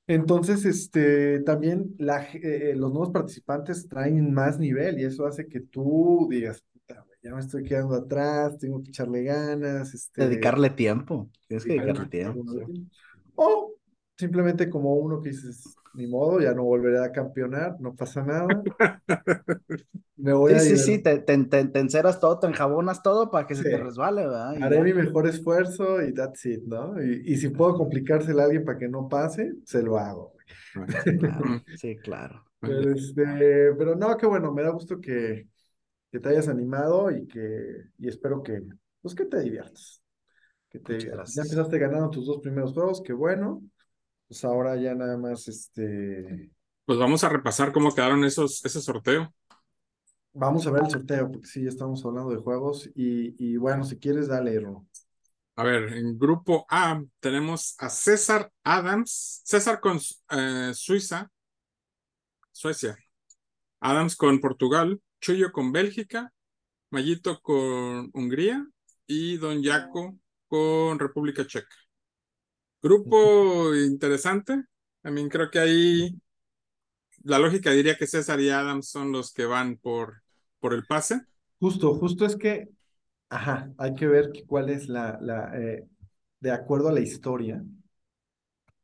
Entonces, 0.06 0.64
este, 0.64 1.40
también 1.40 1.96
la, 1.98 2.22
eh, 2.22 2.40
eh, 2.70 2.74
los 2.76 2.92
nuevos 2.92 3.10
participantes 3.10 3.88
traen 3.88 4.32
más 4.32 4.60
nivel 4.60 5.00
y 5.00 5.04
eso 5.06 5.26
hace 5.26 5.48
que 5.48 5.58
tú 5.58 6.28
digas, 6.30 6.62
"Puta, 6.72 7.02
güey, 7.04 7.18
ya 7.20 7.34
me 7.34 7.40
estoy 7.40 7.64
quedando 7.64 7.96
atrás, 7.96 8.58
tengo 8.58 8.80
que 8.80 8.90
echarle 8.90 9.24
ganas, 9.24 9.92
este, 9.92 10.28
Dedicarle 10.28 10.70
tiempo. 10.70 11.30
Tienes 11.48 11.64
que 11.64 11.72
dedicarle 11.72 12.06
tiempo. 12.06 12.44
O 13.34 13.74
simplemente 14.16 14.70
como 14.70 14.94
uno 14.94 15.20
que 15.20 15.30
dices, 15.30 15.64
ni 15.94 16.06
modo, 16.06 16.40
ya 16.40 16.54
no 16.54 16.64
volveré 16.64 16.98
a 17.04 17.12
campeonar, 17.12 17.76
no 17.80 17.94
pasa 17.94 18.22
nada. 18.24 18.66
Me 20.16 20.32
voy 20.32 20.52
Sí, 20.52 20.58
a 20.58 20.60
sí, 20.60 20.76
sí, 20.76 20.98
te, 21.02 21.18
te, 21.20 21.38
te, 21.44 21.64
te 21.66 21.78
enceras 21.78 22.18
todo, 22.20 22.38
te 22.40 22.46
enjabonas 22.48 23.02
todo 23.02 23.30
para 23.30 23.46
que 23.46 23.54
se 23.54 23.64
te 23.64 23.76
Sí. 23.76 23.78
resbale, 23.78 24.22
¿verdad? 24.22 24.56
Y 24.56 24.66
Haré 24.66 24.80
ya. 24.80 24.82
mi 24.82 24.94
mejor 24.94 25.26
esfuerzo 25.28 26.02
y 26.02 26.14
that's 26.14 26.46
it, 26.46 26.62
¿no? 26.64 27.02
Y, 27.02 27.22
y 27.26 27.36
si 27.38 27.50
puedo 27.50 27.74
complicársela 27.76 28.42
a 28.42 28.46
alguien 28.46 28.64
para 28.64 28.78
que 28.78 28.88
no 28.88 29.08
pase, 29.08 29.54
se 29.64 29.82
lo 29.82 29.98
hago. 29.98 30.34
güey. 30.34 30.86
Claro, 31.18 31.64
sí, 31.72 31.98
claro. 32.00 32.44
Pero, 32.62 32.92
este, 32.92 33.72
pero 33.76 33.96
no, 33.96 34.16
qué 34.16 34.26
bueno, 34.26 34.52
me 34.52 34.62
da 34.62 34.70
gusto 34.70 35.00
que, 35.00 35.48
que 36.12 36.20
te 36.20 36.28
hayas 36.30 36.48
animado 36.48 37.10
y 37.10 37.26
que, 37.28 37.84
y 37.98 38.08
espero 38.08 38.42
que, 38.42 38.62
pues 39.02 39.14
que 39.14 39.26
te 39.26 39.40
diviertas. 39.42 40.02
Que 40.70 40.80
te 40.80 40.94
diviertas. 40.94 41.34
Ya 41.34 41.42
empezaste 41.42 41.78
ganando 41.78 42.10
tus 42.10 42.26
dos 42.26 42.40
primeros 42.40 42.72
juegos, 42.74 43.02
qué 43.02 43.12
bueno. 43.14 43.62
Pues 44.32 44.44
ahora 44.46 44.76
ya 44.76 44.94
nada 44.94 45.18
más, 45.18 45.46
este, 45.46 46.50
Pues 46.86 46.98
vamos 46.98 47.22
a 47.24 47.28
repasar 47.28 47.72
cómo 47.72 47.94
quedaron 47.94 48.24
esos, 48.24 48.64
ese 48.64 48.80
sorteo. 48.80 49.34
Vamos 50.34 50.66
a 50.66 50.70
ver 50.70 50.84
el 50.84 50.90
sorteo, 50.90 51.30
porque 51.30 51.46
sí, 51.46 51.62
ya 51.62 51.68
estamos 51.68 52.04
hablando 52.04 52.30
de 52.30 52.38
juegos. 52.38 52.88
Y, 52.94 53.34
y 53.38 53.56
bueno, 53.56 53.84
si 53.84 53.98
quieres, 53.98 54.28
dale, 54.28 54.58
Ro. 54.60 54.86
A 55.56 55.64
ver, 55.64 55.92
en 55.94 56.18
grupo 56.18 56.66
A 56.70 57.02
tenemos 57.20 57.74
a 57.78 57.90
César 57.90 58.50
Adams, 58.64 59.42
César 59.44 59.80
con 59.80 59.98
eh, 60.30 60.72
Suiza, 60.74 61.30
Suecia, 62.52 62.96
Adams 63.80 64.16
con 64.16 64.40
Portugal, 64.40 65.00
Chuyo 65.20 65.52
con 65.52 65.72
Bélgica, 65.72 66.32
Mayito 66.90 67.40
con 67.42 68.10
Hungría 68.14 68.66
y 69.06 69.38
Don 69.38 69.62
Yaco 69.62 70.18
con 70.48 70.98
República 70.98 71.46
Checa. 71.46 71.76
Grupo 72.82 73.74
interesante. 73.74 74.64
También 75.00 75.28
creo 75.28 75.50
que 75.50 75.58
ahí 75.58 76.20
la 77.22 77.38
lógica 77.38 77.70
diría 77.70 77.96
que 77.96 78.06
César 78.06 78.40
y 78.40 78.50
Adams 78.50 78.88
son 78.88 79.12
los 79.12 79.32
que 79.32 79.46
van 79.46 79.76
por, 79.76 80.22
por 80.58 80.74
el 80.74 80.84
pase. 80.86 81.22
Justo, 81.60 81.94
justo 81.94 82.26
es 82.26 82.36
que, 82.36 82.68
ajá, 83.28 83.72
hay 83.78 83.94
que 83.94 84.06
ver 84.06 84.32
cuál 84.46 84.70
es 84.70 84.88
la, 84.88 85.18
la 85.20 85.56
eh, 85.56 85.86
de 86.40 86.50
acuerdo 86.50 86.88
a 86.88 86.92
la 86.92 87.00
historia. 87.00 87.62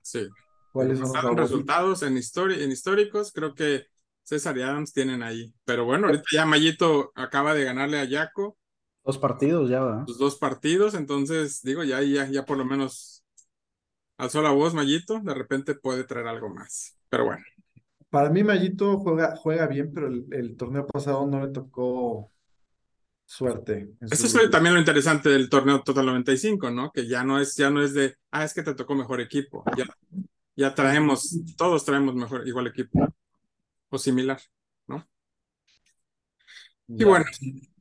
Sí. 0.01 0.29
¿Cuáles 0.73 1.01
son 1.01 1.13
los 1.13 1.37
resultados 1.37 2.03
en, 2.03 2.17
en 2.17 2.71
históricos? 2.71 3.33
Creo 3.33 3.55
que 3.55 3.87
César 4.23 4.57
y 4.57 4.63
Adams 4.63 4.93
tienen 4.93 5.23
ahí. 5.23 5.53
Pero 5.65 5.85
bueno, 5.85 6.07
ahorita 6.07 6.25
ya 6.33 6.47
Mayito 6.47 7.11
acaba 7.15 7.55
de 7.55 7.65
ganarle 7.65 7.99
a 7.99 8.05
Yaco. 8.05 8.57
Dos 9.05 9.19
partidos 9.19 9.71
ya, 9.71 9.83
¿verdad? 9.83 10.05
Los 10.07 10.19
dos 10.19 10.37
partidos, 10.37 10.95
entonces 10.95 11.63
digo, 11.63 11.83
ya, 11.83 12.03
ya, 12.03 12.29
ya 12.29 12.45
por 12.45 12.59
lo 12.59 12.65
menos 12.65 13.25
alzó 14.19 14.43
la 14.43 14.51
voz 14.51 14.75
Mayito, 14.75 15.21
de 15.21 15.33
repente 15.33 15.75
puede 15.75 16.05
traer 16.05 16.27
algo 16.27 16.51
más. 16.51 16.97
Pero 17.09 17.25
bueno. 17.25 17.45
Para 18.11 18.31
mí, 18.31 18.43
Mayito 18.43 18.99
juega, 18.99 19.37
juega 19.37 19.67
bien, 19.67 19.93
pero 19.95 20.09
el, 20.09 20.57
torneo 20.57 20.87
pasado 20.87 21.27
no 21.27 21.45
le 21.45 21.53
tocó 21.53 22.31
suerte. 23.25 23.95
Eso 24.01 24.27
es 24.27 24.51
también 24.51 24.75
lo 24.75 24.81
interesante 24.81 25.29
del 25.29 25.49
torneo 25.49 25.83
Total 25.83 26.07
95, 26.07 26.71
¿no? 26.71 26.91
Que 26.91 27.07
ya 27.07 27.23
no 27.23 27.39
es, 27.39 27.55
ya 27.55 27.71
no 27.71 27.83
es 27.83 27.95
de, 27.95 28.17
ah, 28.31 28.45
es 28.45 28.55
que 28.55 28.63
te 28.63 28.75
tocó 28.75 28.95
mejor 28.95 29.21
equipo. 29.21 29.63
Ya, 29.77 29.87
ya 30.57 30.75
traemos, 30.75 31.39
todos 31.57 31.85
traemos 31.85 32.15
mejor, 32.15 32.47
igual 32.49 32.67
equipo. 32.67 33.07
O 33.91 33.99
similar, 33.99 34.41
¿no? 34.87 35.07
y 36.89 37.05
bueno. 37.05 37.27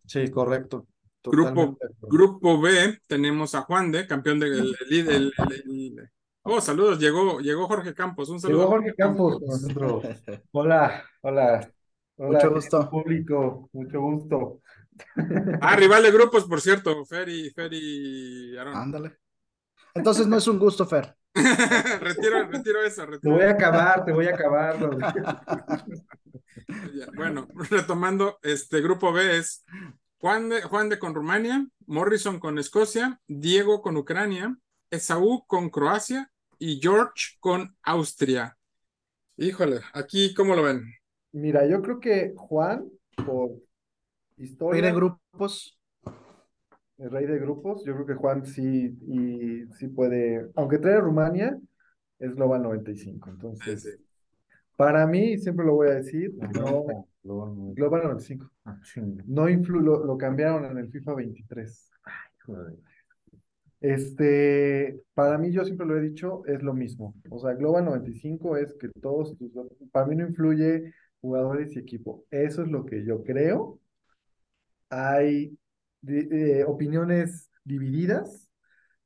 Sí, 0.06 0.29
correcto. 0.29 0.88
Grupo, 1.24 1.77
grupo 2.01 2.62
B, 2.62 3.01
tenemos 3.08 3.56
a 3.56 3.62
Juan 3.62 3.91
de, 3.91 4.08
campeón 4.08 4.39
del 4.39 4.74
líder. 4.88 5.34
Oh, 6.49 6.61
saludos, 6.61 6.97
llegó, 6.97 7.41
llegó 7.41 7.67
Jorge 7.67 7.93
Campos, 7.93 8.29
un 8.29 8.39
saludo. 8.39 8.59
Llegó 8.59 8.71
Jorge 8.71 8.95
Campos 8.95 9.41
nosotros. 9.41 10.05
Hola, 10.51 11.03
hola. 11.21 11.69
Hola, 12.15 12.39
mucho 12.39 12.53
gusto. 12.53 12.89
Público, 12.89 13.69
mucho 13.73 13.99
gusto. 13.99 14.61
Ah, 15.59 15.75
rival 15.75 16.03
de 16.03 16.11
grupos, 16.11 16.45
por 16.45 16.61
cierto, 16.61 17.03
Fer 17.05 17.27
y, 17.27 17.49
Fer 17.49 17.73
y 17.73 18.57
Aaron. 18.57 18.75
Ándale. 18.75 19.17
Entonces 19.93 20.25
no 20.25 20.37
es 20.37 20.47
un 20.47 20.57
gusto, 20.57 20.85
Fer. 20.85 21.13
retiro, 21.99 22.47
retiro 22.47 22.81
eso. 22.81 23.05
Te 23.21 23.29
voy 23.29 23.43
a 23.43 23.51
acabar, 23.51 24.05
te 24.05 24.13
voy 24.13 24.27
a 24.27 24.33
acabar. 24.33 24.77
bueno, 27.15 27.49
retomando, 27.69 28.39
este 28.41 28.79
grupo 28.79 29.11
B 29.11 29.37
es 29.37 29.65
Juan 30.19 30.47
de, 30.47 30.61
Juan 30.61 30.87
de 30.87 30.97
con 30.97 31.13
Rumania, 31.13 31.67
Morrison 31.87 32.39
con 32.39 32.57
Escocia, 32.57 33.19
Diego 33.27 33.81
con 33.81 33.97
Ucrania, 33.97 34.57
Esaú 34.89 35.45
con 35.45 35.69
Croacia 35.69 36.31
y 36.59 36.79
George 36.81 37.37
con 37.39 37.75
Austria. 37.83 38.57
Híjole, 39.37 39.81
aquí, 39.93 40.33
¿cómo 40.33 40.55
lo 40.55 40.63
ven? 40.63 40.83
Mira, 41.31 41.65
yo 41.67 41.81
creo 41.81 41.99
que 41.99 42.33
Juan, 42.35 42.89
por 43.25 43.51
historia. 44.37 44.81
Rey 44.81 44.91
de 44.91 44.95
grupos. 44.95 45.79
El 46.97 47.11
rey 47.11 47.27
de 47.27 47.37
grupos, 47.37 47.83
yo 47.85 47.93
creo 47.93 48.05
que 48.07 48.15
Juan 48.15 48.45
sí, 48.45 48.97
y, 49.07 49.67
sí 49.75 49.87
puede, 49.87 50.49
aunque 50.55 50.79
trae 50.79 50.95
a 50.95 50.99
Rumania, 50.99 51.55
es 52.17 52.33
Global 52.33 52.63
95. 52.63 53.29
Entonces, 53.29 53.99
para 54.75 55.05
mí, 55.05 55.37
siempre 55.37 55.63
lo 55.63 55.75
voy 55.75 55.89
a 55.89 55.95
decir, 55.95 56.33
no, 56.55 57.07
Global 57.23 58.03
95. 58.03 58.49
Ah, 58.65 58.79
no 59.27 59.47
influ, 59.47 59.79
lo, 59.79 60.05
lo, 60.05 60.17
cambiaron 60.17 60.65
en 60.65 60.77
el 60.79 60.89
FIFA 60.89 61.13
23. 61.13 61.91
Ay, 62.03 62.13
joder. 62.43 62.77
Este, 63.79 65.01
para 65.13 65.38
mí, 65.38 65.51
yo 65.51 65.63
siempre 65.63 65.86
lo 65.86 65.98
he 65.98 66.01
dicho, 66.01 66.43
es 66.46 66.63
lo 66.63 66.74
mismo. 66.74 67.13
O 67.29 67.39
sea, 67.39 67.53
Global 67.53 67.86
95 67.86 68.57
es 68.57 68.74
que 68.74 68.89
todos 69.01 69.38
tus, 69.38 69.51
para 69.91 70.07
mí 70.07 70.15
no 70.15 70.27
influye 70.27 70.93
jugadores 71.22 71.75
y 71.75 71.79
equipo. 71.79 72.25
Eso 72.31 72.63
es 72.63 72.69
lo 72.69 72.86
que 72.86 73.05
yo 73.05 73.24
creo. 73.24 73.79
Hay 74.89 75.57
opiniones 76.65 77.50
divididas, 77.63 78.50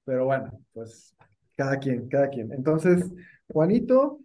pero 0.03 0.25
bueno, 0.25 0.51
pues 0.73 1.15
cada 1.55 1.77
quien, 1.79 2.07
cada 2.09 2.29
quien. 2.29 2.51
Entonces, 2.53 3.03
Juanito, 3.47 4.19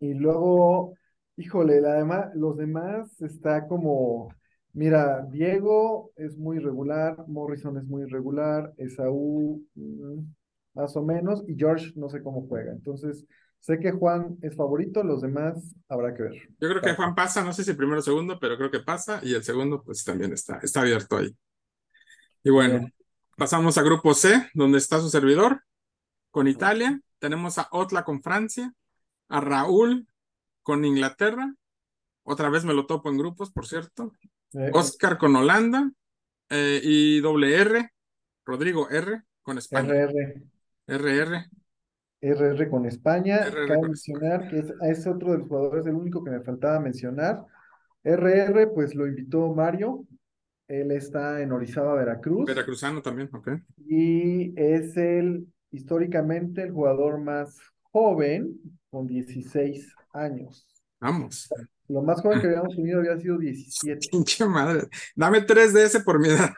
y 0.00 0.14
luego, 0.14 0.94
híjole, 1.36 1.80
la 1.80 2.32
los 2.34 2.56
demás 2.56 3.20
está 3.22 3.66
como 3.68 4.28
Mira, 4.74 5.26
Diego 5.30 6.12
es 6.16 6.36
muy 6.38 6.58
regular, 6.58 7.16
Morrison 7.28 7.76
es 7.76 7.84
muy 7.84 8.04
regular, 8.06 8.72
Esaú 8.78 9.62
mm, 9.74 10.20
más 10.74 10.96
o 10.96 11.02
menos, 11.02 11.44
y 11.46 11.54
George 11.56 11.92
no 11.94 12.08
sé 12.08 12.22
cómo 12.22 12.46
juega. 12.48 12.72
Entonces, 12.72 13.26
sé 13.60 13.78
que 13.78 13.92
Juan 13.92 14.38
es 14.40 14.56
favorito, 14.56 15.04
los 15.04 15.20
demás 15.20 15.74
habrá 15.88 16.14
que 16.14 16.22
ver. 16.22 16.32
Yo 16.58 16.68
creo 16.70 16.80
que 16.80 16.94
Juan 16.94 17.14
pasa, 17.14 17.44
no 17.44 17.52
sé 17.52 17.64
si 17.64 17.74
primero 17.74 17.98
o 17.98 18.02
segundo, 18.02 18.38
pero 18.40 18.56
creo 18.56 18.70
que 18.70 18.80
pasa, 18.80 19.20
y 19.22 19.34
el 19.34 19.44
segundo 19.44 19.82
pues 19.82 20.04
también 20.04 20.32
está, 20.32 20.58
está 20.62 20.80
abierto 20.80 21.18
ahí. 21.18 21.36
Y 22.42 22.50
bueno, 22.50 22.88
pasamos 23.36 23.76
a 23.76 23.82
grupo 23.82 24.14
C, 24.14 24.48
donde 24.54 24.78
está 24.78 25.00
su 25.00 25.10
servidor, 25.10 25.62
con 26.30 26.48
Italia, 26.48 26.98
tenemos 27.18 27.58
a 27.58 27.68
Otla 27.70 28.04
con 28.04 28.22
Francia, 28.22 28.72
a 29.28 29.40
Raúl 29.40 30.08
con 30.62 30.84
Inglaterra, 30.84 31.54
otra 32.24 32.48
vez 32.48 32.64
me 32.64 32.74
lo 32.74 32.86
topo 32.86 33.10
en 33.10 33.18
grupos, 33.18 33.52
por 33.52 33.66
cierto, 33.66 34.12
Oscar 34.72 35.18
con 35.18 35.34
Holanda 35.36 35.90
eh, 36.50 36.80
y 36.82 37.20
doble 37.20 37.56
R, 37.56 37.90
Rodrigo 38.44 38.88
R 38.90 39.22
con 39.42 39.58
España. 39.58 39.88
RR. 39.88 40.42
RR. 40.86 41.50
RR 42.20 42.70
con 42.70 42.86
España. 42.86 43.40
Cabe 43.50 43.82
mencionar 43.82 44.48
que 44.48 44.64
es, 44.82 45.06
otro 45.06 45.32
de 45.32 45.38
los 45.38 45.48
jugadores, 45.48 45.86
el 45.86 45.94
único 45.94 46.22
que 46.22 46.30
me 46.30 46.40
faltaba 46.40 46.78
mencionar. 46.80 47.44
RR, 48.04 48.72
pues 48.74 48.94
lo 48.94 49.06
invitó 49.06 49.52
Mario. 49.54 50.06
Él 50.68 50.92
está 50.92 51.42
en 51.42 51.52
Orizaba, 51.52 51.94
Veracruz. 51.94 52.46
Veracruzano 52.46 53.02
también, 53.02 53.28
ok. 53.32 53.50
Y 53.86 54.58
es 54.60 54.96
el, 54.96 55.46
históricamente, 55.70 56.62
el 56.62 56.70
jugador 56.70 57.18
más 57.18 57.58
joven, 57.82 58.58
con 58.90 59.06
16 59.06 59.94
años. 60.12 60.66
Vamos. 61.00 61.48
Lo 61.92 62.02
más 62.02 62.20
joven 62.20 62.40
que 62.40 62.46
habíamos 62.48 62.74
tenido 62.74 63.00
había 63.00 63.18
sido 63.18 63.38
17. 63.38 64.08
Pinche 64.10 64.46
madre. 64.46 64.88
Dame 65.14 65.42
3 65.42 65.74
de 65.74 65.84
ese 65.84 66.00
por 66.00 66.18
mi 66.18 66.28
edad. 66.28 66.50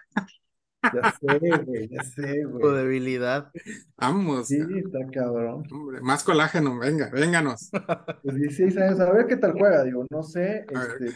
Ya 0.83 1.13
sé, 1.13 1.65
güey, 1.65 1.89
ya 1.89 2.03
sé, 2.03 2.45
güey. 2.45 2.63
Tu 2.63 2.69
debilidad. 2.71 3.51
Vamos. 3.97 4.49
Sí, 4.49 4.59
está 4.77 4.99
cabrón. 5.11 5.65
Hombre, 5.73 6.01
más 6.03 6.23
colágeno, 6.23 6.79
venga, 6.79 7.11
vénganos. 7.11 7.71
Pues 8.23 8.37
16 8.37 8.77
años, 8.77 9.01
a 9.01 9.11
ver 9.13 9.27
qué 9.27 9.37
tal 9.37 9.53
juega, 9.53 9.83
digo, 9.83 10.07
no 10.11 10.23
sé. 10.23 10.67
Este, 10.69 11.15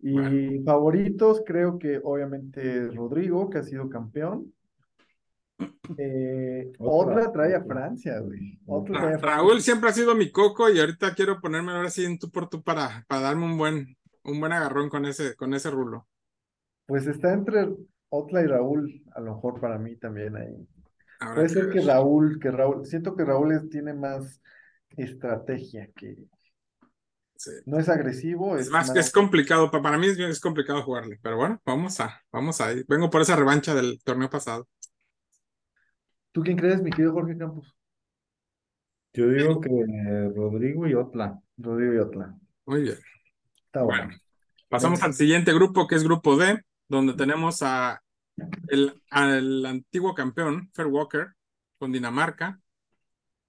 y 0.00 0.62
favoritos, 0.64 1.42
creo 1.44 1.78
que 1.78 2.00
obviamente 2.02 2.88
Rodrigo, 2.88 3.50
que 3.50 3.58
ha 3.58 3.62
sido 3.62 3.88
campeón. 3.88 4.52
Eh, 5.96 6.72
otra, 6.78 7.32
trae 7.32 7.54
a 7.54 7.64
Francia, 7.64 8.18
güey. 8.20 8.58
Raúl 9.20 9.60
siempre 9.60 9.90
ha 9.90 9.92
sido 9.92 10.14
mi 10.14 10.30
coco 10.30 10.68
y 10.68 10.78
ahorita 10.78 11.14
quiero 11.14 11.40
ponerme 11.40 11.72
ahora 11.72 11.90
sí 11.90 12.04
en 12.04 12.18
tú 12.18 12.30
por 12.30 12.48
tú 12.48 12.62
para, 12.62 13.04
para 13.08 13.22
darme 13.22 13.44
un 13.44 13.56
buen, 13.56 13.96
un 14.24 14.40
buen 14.40 14.52
agarrón 14.52 14.88
con 14.88 15.06
ese, 15.06 15.34
con 15.36 15.54
ese 15.54 15.70
rulo. 15.70 16.06
Pues 16.86 17.06
está 17.06 17.32
entre 17.32 17.68
Otla 18.08 18.42
y 18.42 18.46
Raúl, 18.46 19.02
a 19.14 19.20
lo 19.20 19.34
mejor 19.34 19.60
para 19.60 19.78
mí 19.78 19.96
también 19.96 20.36
ahí. 20.36 20.68
Puede 21.34 21.48
ser 21.48 21.70
que 21.70 21.80
Raúl, 21.80 22.38
que 22.40 22.50
Raúl, 22.50 22.86
siento 22.86 23.16
que 23.16 23.24
Raúl 23.24 23.68
tiene 23.70 23.94
más 23.94 24.40
estrategia 24.90 25.88
que. 25.94 26.16
No 27.66 27.78
es 27.78 27.88
agresivo. 27.88 28.56
Es, 28.56 28.70
más, 28.70 28.90
que 28.90 28.98
es 28.98 29.12
complicado, 29.12 29.70
para 29.70 29.98
mí 29.98 30.06
es, 30.06 30.18
es 30.18 30.40
complicado 30.40 30.82
jugarle, 30.82 31.18
pero 31.22 31.36
bueno, 31.36 31.60
vamos 31.64 32.00
a, 32.00 32.22
vamos 32.32 32.60
a 32.60 32.72
ir. 32.72 32.84
Vengo 32.88 33.10
por 33.10 33.20
esa 33.20 33.36
revancha 33.36 33.74
del 33.74 34.02
torneo 34.02 34.30
pasado. 34.30 34.66
¿Tú 36.36 36.42
quién 36.42 36.58
crees, 36.58 36.82
mi 36.82 36.90
querido 36.90 37.14
Jorge 37.14 37.34
Campos? 37.38 37.74
Yo 39.14 39.26
digo 39.30 39.58
que 39.58 39.70
Rodrigo 40.34 40.86
y 40.86 40.92
Otla. 40.92 41.40
Rodrigo 41.56 41.94
y 41.94 41.96
Otla. 41.96 42.38
Muy 42.66 42.82
bien. 42.82 42.98
Está 43.64 43.84
bueno. 43.84 44.10
Pasamos 44.68 45.02
al 45.02 45.14
siguiente 45.14 45.54
grupo, 45.54 45.86
que 45.86 45.94
es 45.94 46.04
grupo 46.04 46.36
D, 46.36 46.60
donde 46.88 47.14
tenemos 47.14 47.62
a 47.62 48.02
el, 48.68 49.00
al 49.08 49.64
antiguo 49.64 50.14
campeón, 50.14 50.70
Fair 50.74 50.88
Walker, 50.88 51.28
con 51.78 51.90
Dinamarca, 51.90 52.60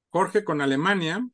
Jorge 0.09 0.45
con 0.45 0.61
Alemania, 0.61 1.27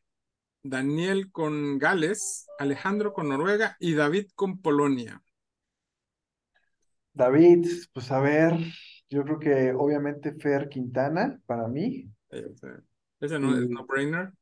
Daniel 0.64 1.32
con 1.32 1.78
Gales, 1.78 2.48
Alejandro 2.58 3.14
con 3.14 3.30
Noruega 3.30 3.78
y 3.80 3.94
David 3.94 4.26
con 4.34 4.60
Polonia. 4.60 5.22
David, 7.14 7.68
pues 7.94 8.12
a 8.12 8.20
ver, 8.20 8.56
Yo 9.14 9.24
creo 9.24 9.40
que 9.40 9.72
obviamente 9.74 10.34
Fer 10.34 10.68
Quintana 10.70 11.40
para 11.46 11.68
mí 11.68 12.10
Ese, 12.30 13.40
no 13.40 13.56
es 13.58 13.70
Y- 13.70 13.70
no 13.70 13.86
brainer. 13.86 14.34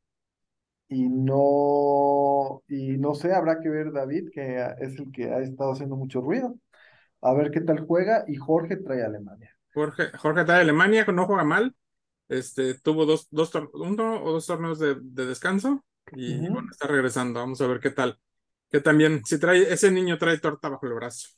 y 0.89 1.07
no 1.09 2.63
y 2.67 2.97
no 2.97 3.15
sé, 3.15 3.33
habrá 3.33 3.59
que 3.61 3.69
ver 3.69 3.91
David 3.91 4.29
que 4.33 4.57
es 4.79 4.97
el 4.99 5.11
que 5.11 5.31
ha 5.31 5.39
estado 5.39 5.71
haciendo 5.73 5.95
mucho 5.95 6.21
ruido. 6.21 6.55
A 7.21 7.33
ver 7.33 7.51
qué 7.51 7.61
tal 7.61 7.85
juega 7.87 8.25
y 8.27 8.35
Jorge 8.37 8.77
trae 8.77 9.03
a 9.03 9.07
Alemania. 9.07 9.51
Jorge, 9.73 10.11
Jorge 10.17 10.41
está 10.41 10.55
de 10.55 10.61
Alemania, 10.61 11.05
no 11.05 11.25
juega 11.25 11.43
mal. 11.43 11.75
Este, 12.29 12.75
tuvo 12.79 13.05
dos, 13.05 13.27
dos 13.31 13.51
uno 13.75 14.23
o 14.23 14.33
dos 14.33 14.47
torneos 14.47 14.79
de, 14.79 14.95
de 15.01 15.25
descanso 15.27 15.85
y 16.13 16.39
Ujú. 16.39 16.47
bueno, 16.49 16.69
está 16.71 16.87
regresando. 16.87 17.39
Vamos 17.41 17.61
a 17.61 17.67
ver 17.67 17.79
qué 17.81 17.91
tal. 17.91 18.19
Que 18.71 18.81
también, 18.81 19.23
si 19.25 19.39
trae, 19.39 19.71
ese 19.73 19.91
niño 19.91 20.17
trae 20.17 20.39
torta 20.39 20.69
bajo 20.69 20.87
el 20.87 20.93
brazo. 20.95 21.29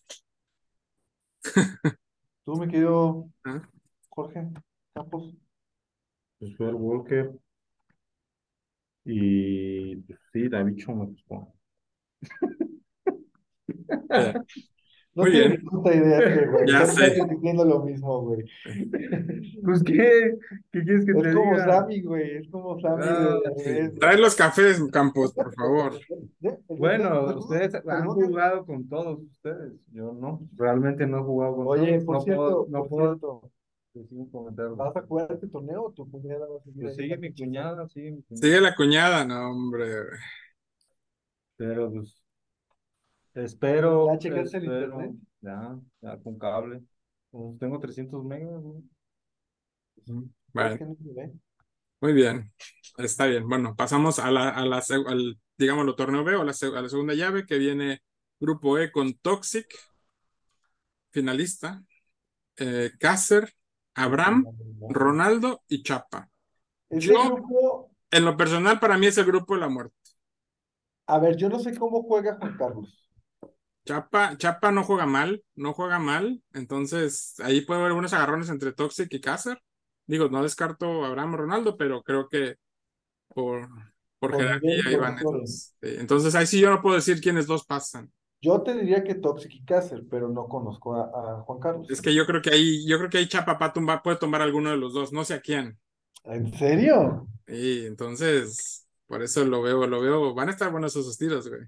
Tú, 2.46 2.56
mi 2.58 2.68
querido 2.68 3.30
¿Ah? 3.46 3.62
Jorge 4.10 4.50
Campos. 4.94 5.34
Pues 6.40 6.56
fue 6.58 6.68
el 6.68 6.76
Walker. 6.76 7.32
Y 9.06 9.96
pues, 9.98 10.20
sí, 10.34 10.50
David 10.50 10.76
Cho 10.78 10.94
me 10.94 11.06
gustó. 11.06 11.54
No 15.16 15.24
Muy 15.24 15.32
bien. 15.32 15.64
puta 15.66 15.94
idea, 15.94 16.48
güey. 16.52 16.68
Ya 16.68 16.82
Estás 16.82 16.96
sé. 16.96 17.22
repitiendo 17.22 17.66
lo 17.66 17.84
mismo, 17.84 18.22
güey. 18.22 18.44
Pues, 19.64 19.84
¿qué? 19.84 20.36
¿Qué 20.72 20.84
quieres 20.84 21.06
que 21.06 21.14
te 21.14 21.30
Es 21.30 21.36
como 21.36 21.52
diga? 21.54 21.66
Sammy, 21.66 22.02
güey. 22.02 22.38
Es 22.38 22.50
como 22.50 22.80
Sammy 22.82 23.04
Ah, 23.06 23.38
de 23.56 23.90
sí. 23.92 24.00
Trae 24.00 24.18
los 24.18 24.36
cafés, 24.36 24.84
Campos, 24.92 25.34
por 25.34 25.54
favor. 25.54 25.94
Bueno, 26.68 27.38
ustedes 27.38 27.76
han 27.88 28.06
jugado 28.08 28.66
con 28.66 28.88
todos 28.90 29.20
ustedes. 29.22 29.74
Yo 29.92 30.14
no. 30.14 30.42
Realmente 30.56 31.06
no 31.06 31.20
he 31.20 31.24
jugado 31.24 31.56
con 31.58 31.68
Oye, 31.68 32.00
todos. 32.02 32.06
por 32.06 32.16
No 32.16 32.22
cierto, 32.22 32.42
puedo, 32.42 32.66
no 32.70 32.80
por 32.80 32.90
puedo 32.90 33.08
cierto. 33.20 34.76
¿vas 34.76 34.96
a 34.96 35.02
jugar 35.04 35.28
este 35.32 35.48
torneo 35.48 35.84
o 35.86 35.92
tu 35.92 36.10
cuñada 36.10 36.48
va 36.48 36.58
a 36.58 36.64
seguir 36.64 36.82
Pues 36.82 36.96
sigue 36.96 37.18
mi 37.18 37.32
cuñada, 37.34 37.88
sigue 37.90 38.12
mi 38.12 38.24
cuñada. 38.24 38.48
Sigue 38.48 38.62
la 38.62 38.76
cuñada, 38.76 39.26
no, 39.26 39.52
hombre. 39.52 39.86
Pero 41.58 41.92
pues 41.92 42.23
espero, 43.36 44.08
¿Ya 44.08 44.18
checaste 44.18 44.58
el 44.58 44.66
espero, 44.66 44.86
internet? 44.94 45.16
ya, 45.42 45.80
ya 46.02 46.18
con 46.22 46.38
cable. 46.40 46.84
Pues, 47.32 47.58
tengo 47.60 47.80
300 47.80 48.24
megas, 48.24 48.62
güey. 48.62 48.84
Vale, 50.54 50.80
muy 52.02 52.14
bien. 52.14 52.54
Está 52.98 53.26
bien. 53.28 53.48
Bueno, 53.48 53.76
pasamos 53.76 54.20
a 54.20 54.30
la, 54.32 54.50
a 54.50 54.66
la, 54.66 54.78
al, 55.08 55.40
digámoslo, 55.58 55.96
torneo 55.96 56.24
B 56.24 56.36
o 56.36 56.44
la, 56.44 56.52
a 56.52 56.82
la 56.82 56.90
segunda 56.90 57.14
llave 57.14 57.46
que 57.46 57.58
viene 57.58 58.02
Grupo 58.40 58.78
E 58.78 58.92
con 58.92 59.14
Toxic, 59.16 59.68
finalista, 61.12 61.84
eh, 62.58 62.92
Cácer, 63.00 63.54
Abraham, 63.96 64.46
Ronaldo 64.90 65.64
y 65.68 65.84
Chapa. 65.84 66.30
Ese 66.90 67.14
Yo- 67.14 67.36
grupo, 67.36 67.92
En 68.12 68.26
lo 68.26 68.38
personal, 68.38 68.80
para 68.80 68.98
mí 68.98 69.08
es 69.08 69.18
el 69.18 69.26
grupo 69.26 69.56
de 69.56 69.62
la 69.62 69.70
muerte. 69.70 69.96
a 71.08 71.18
ver, 71.20 71.38
yo 71.38 71.50
no 71.50 71.60
sé 71.60 71.78
cómo 71.78 72.04
juega 72.04 72.36
Juan 72.38 72.58
Carlos. 72.58 73.08
Chapa, 73.86 74.38
Chapa 74.38 74.72
no 74.72 74.84
juega 74.84 75.06
mal, 75.06 75.44
no 75.56 75.74
juega 75.74 76.00
mal, 76.00 76.42
entonces 76.54 77.36
ahí 77.42 77.62
puede 77.62 77.82
haber 77.82 77.92
unos 77.94 78.14
agarrones 78.14 78.50
entre 78.50 78.72
Toxic 78.74 79.12
y 79.14 79.20
Cácer. 79.22 79.62
Digo, 80.06 80.30
no 80.30 80.42
descarto 80.44 81.04
a 81.04 81.08
Abraham 81.08 81.34
o 81.34 81.38
Ronaldo, 81.38 81.78
pero 81.78 82.02
creo 82.04 82.30
que 82.30 82.56
por, 83.30 83.70
por 84.20 84.34
Por 84.34 84.36
jerarquía 84.36 84.62
nivel, 84.62 84.86
ahí 84.88 84.96
por 84.96 84.98
van 84.98 85.18
esos. 85.20 85.74
Sí, 85.82 85.96
Entonces 86.00 86.36
ahí 86.36 86.48
sí 86.48 86.60
yo 86.62 86.70
no 86.72 86.82
puedo 86.82 86.96
decir 86.98 87.22
quiénes 87.22 87.48
dos 87.48 87.66
pasan. 87.66 88.12
Yo 88.42 88.62
te 88.62 88.76
diría 88.76 89.04
que 89.04 89.16
Toxic 89.16 89.52
y 89.56 89.66
Cácer, 89.66 90.04
pero 90.08 90.30
no 90.30 90.48
conozco 90.48 90.94
a, 90.96 91.38
a 91.40 91.42
Juan 91.42 91.60
Carlos. 91.60 91.88
Es 91.88 92.02
que 92.02 92.14
yo 92.14 92.26
creo 92.26 92.42
que 92.42 92.50
ahí, 92.50 92.86
yo 92.86 92.98
creo 92.98 93.10
que 93.10 93.18
ahí 93.20 93.28
Chapa 93.30 93.58
tumba- 93.74 94.02
puede 94.04 94.18
tomar 94.18 94.42
alguno 94.42 94.70
de 94.72 94.76
los 94.78 94.94
dos, 94.94 95.14
no 95.14 95.24
sé 95.24 95.36
a 95.36 95.42
quién. 95.42 95.80
¿En 96.26 96.52
serio? 96.54 97.28
Y 97.48 97.86
entonces, 97.86 98.88
por 99.08 99.22
eso 99.24 99.44
lo 99.46 99.62
veo, 99.62 99.86
lo 99.88 100.02
veo, 100.02 100.34
van 100.34 100.50
a 100.50 100.52
estar 100.52 100.72
buenos 100.72 100.96
esos 100.96 101.18
tiros, 101.18 101.48
güey. 101.50 101.62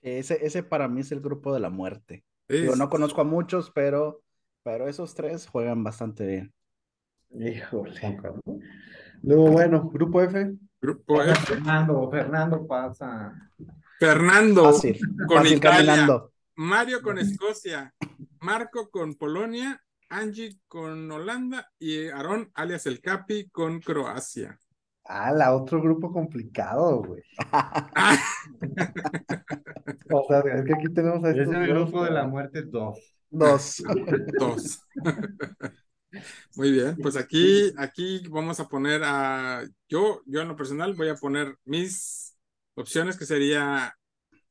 Ese, 0.00 0.44
ese 0.44 0.62
para 0.62 0.88
mí 0.88 1.00
es 1.00 1.12
el 1.12 1.20
grupo 1.20 1.52
de 1.52 1.60
la 1.60 1.70
muerte. 1.70 2.24
Digo, 2.48 2.72
sí, 2.72 2.78
no 2.78 2.88
conozco 2.88 3.20
a 3.20 3.24
muchos, 3.24 3.70
pero, 3.70 4.22
pero 4.62 4.88
esos 4.88 5.14
tres 5.14 5.46
juegan 5.46 5.84
bastante 5.84 6.26
bien. 6.26 6.54
Híjole. 7.30 8.18
Luego, 9.22 9.50
bueno, 9.50 9.88
grupo 9.90 10.22
F. 10.22 10.54
Grupo 10.80 11.22
F. 11.22 11.34
Fernando, 11.54 12.10
Fernando 12.10 12.66
pasa. 12.66 13.50
Fernando 13.98 14.64
Fácil, 14.72 14.98
con 15.26 15.38
fácil 15.38 15.56
Italia. 15.58 15.86
caminando. 15.86 16.32
Mario 16.54 17.02
con 17.02 17.18
Escocia, 17.18 17.94
Marco 18.40 18.90
con 18.90 19.14
Polonia, 19.14 19.82
Angie 20.08 20.58
con 20.68 21.10
Holanda 21.10 21.70
y 21.78 22.08
Aarón, 22.08 22.50
alias 22.54 22.86
el 22.86 23.00
Capi, 23.00 23.48
con 23.50 23.80
Croacia. 23.80 24.58
Ah, 25.10 25.32
la 25.32 25.56
otro 25.56 25.80
grupo 25.80 26.12
complicado, 26.12 27.02
güey. 27.02 27.22
O 30.10 30.24
sea, 30.28 30.40
es 30.40 30.64
que 30.64 30.74
aquí 30.74 30.92
tenemos 30.92 31.24
a 31.24 31.30
Es 31.30 31.36
el 31.38 31.66
dos, 31.66 31.66
grupo 31.66 32.04
de 32.04 32.10
la 32.10 32.26
muerte 32.26 32.62
2. 32.62 32.98
Dos. 33.30 33.82
dos. 34.38 34.80
Muy 36.56 36.72
bien, 36.72 36.96
pues 37.00 37.16
aquí, 37.16 37.72
aquí 37.76 38.22
vamos 38.30 38.58
a 38.60 38.68
poner 38.68 39.02
a 39.04 39.62
yo, 39.88 40.22
yo 40.26 40.40
en 40.40 40.48
lo 40.48 40.56
personal 40.56 40.94
voy 40.94 41.08
a 41.08 41.14
poner 41.14 41.56
mis 41.64 42.34
opciones 42.74 43.16
que 43.16 43.26
sería 43.26 43.94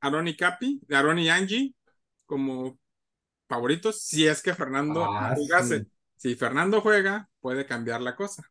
Aarón 0.02 0.28
y 0.28 0.38
Capi, 0.38 0.82
Aarón 0.92 1.20
y 1.20 1.30
Angie 1.30 1.74
como 2.26 2.78
favoritos, 3.50 4.02
si 4.02 4.28
es 4.28 4.42
que 4.42 4.54
Fernando 4.54 5.06
Ah, 5.06 5.34
jugase. 5.36 5.80
sí. 5.80 5.88
Si 6.18 6.36
Fernando 6.36 6.82
juega, 6.82 7.30
puede 7.42 7.66
cambiar 7.66 8.02
la 8.02 8.16
cosa. 8.16 8.44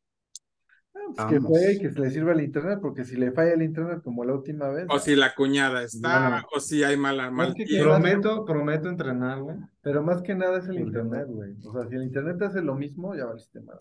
Pues 1.15 1.27
que 1.29 1.73
y 1.73 1.79
que 1.79 1.91
se 1.91 2.01
le 2.01 2.11
sirva 2.11 2.33
el 2.33 2.41
internet, 2.41 2.79
porque 2.81 3.05
si 3.05 3.17
le 3.17 3.33
falla 3.33 3.53
el 3.53 3.63
internet 3.63 4.01
como 4.03 4.25
la 4.25 4.35
última 4.35 4.69
vez. 4.69 4.87
O 4.91 4.99
si 4.99 5.15
la 5.15 5.35
cuñada 5.35 5.83
está, 5.83 6.45
o 6.55 6.61
si 6.61 6.83
hay 6.83 6.97
mala, 6.97 7.31
mal 7.31 7.55
que. 7.55 7.65
Prometo, 7.81 8.45
prometo 8.45 8.89
entrenar, 8.89 9.41
güey. 9.41 9.57
Pero 9.83 10.03
más 10.03 10.23
que 10.23 10.35
nada 10.35 10.59
es 10.59 10.67
el 10.67 10.77
Sí, 10.77 10.83
internet, 10.83 11.27
güey. 11.29 11.55
O 11.65 11.73
sea, 11.73 11.87
si 11.89 11.97
el 11.97 12.03
internet 12.03 12.43
hace 12.43 12.63
lo 12.63 12.75
mismo, 12.75 13.15
ya 13.15 13.27
va 13.27 13.33
el 13.33 13.41
sistema. 13.41 13.75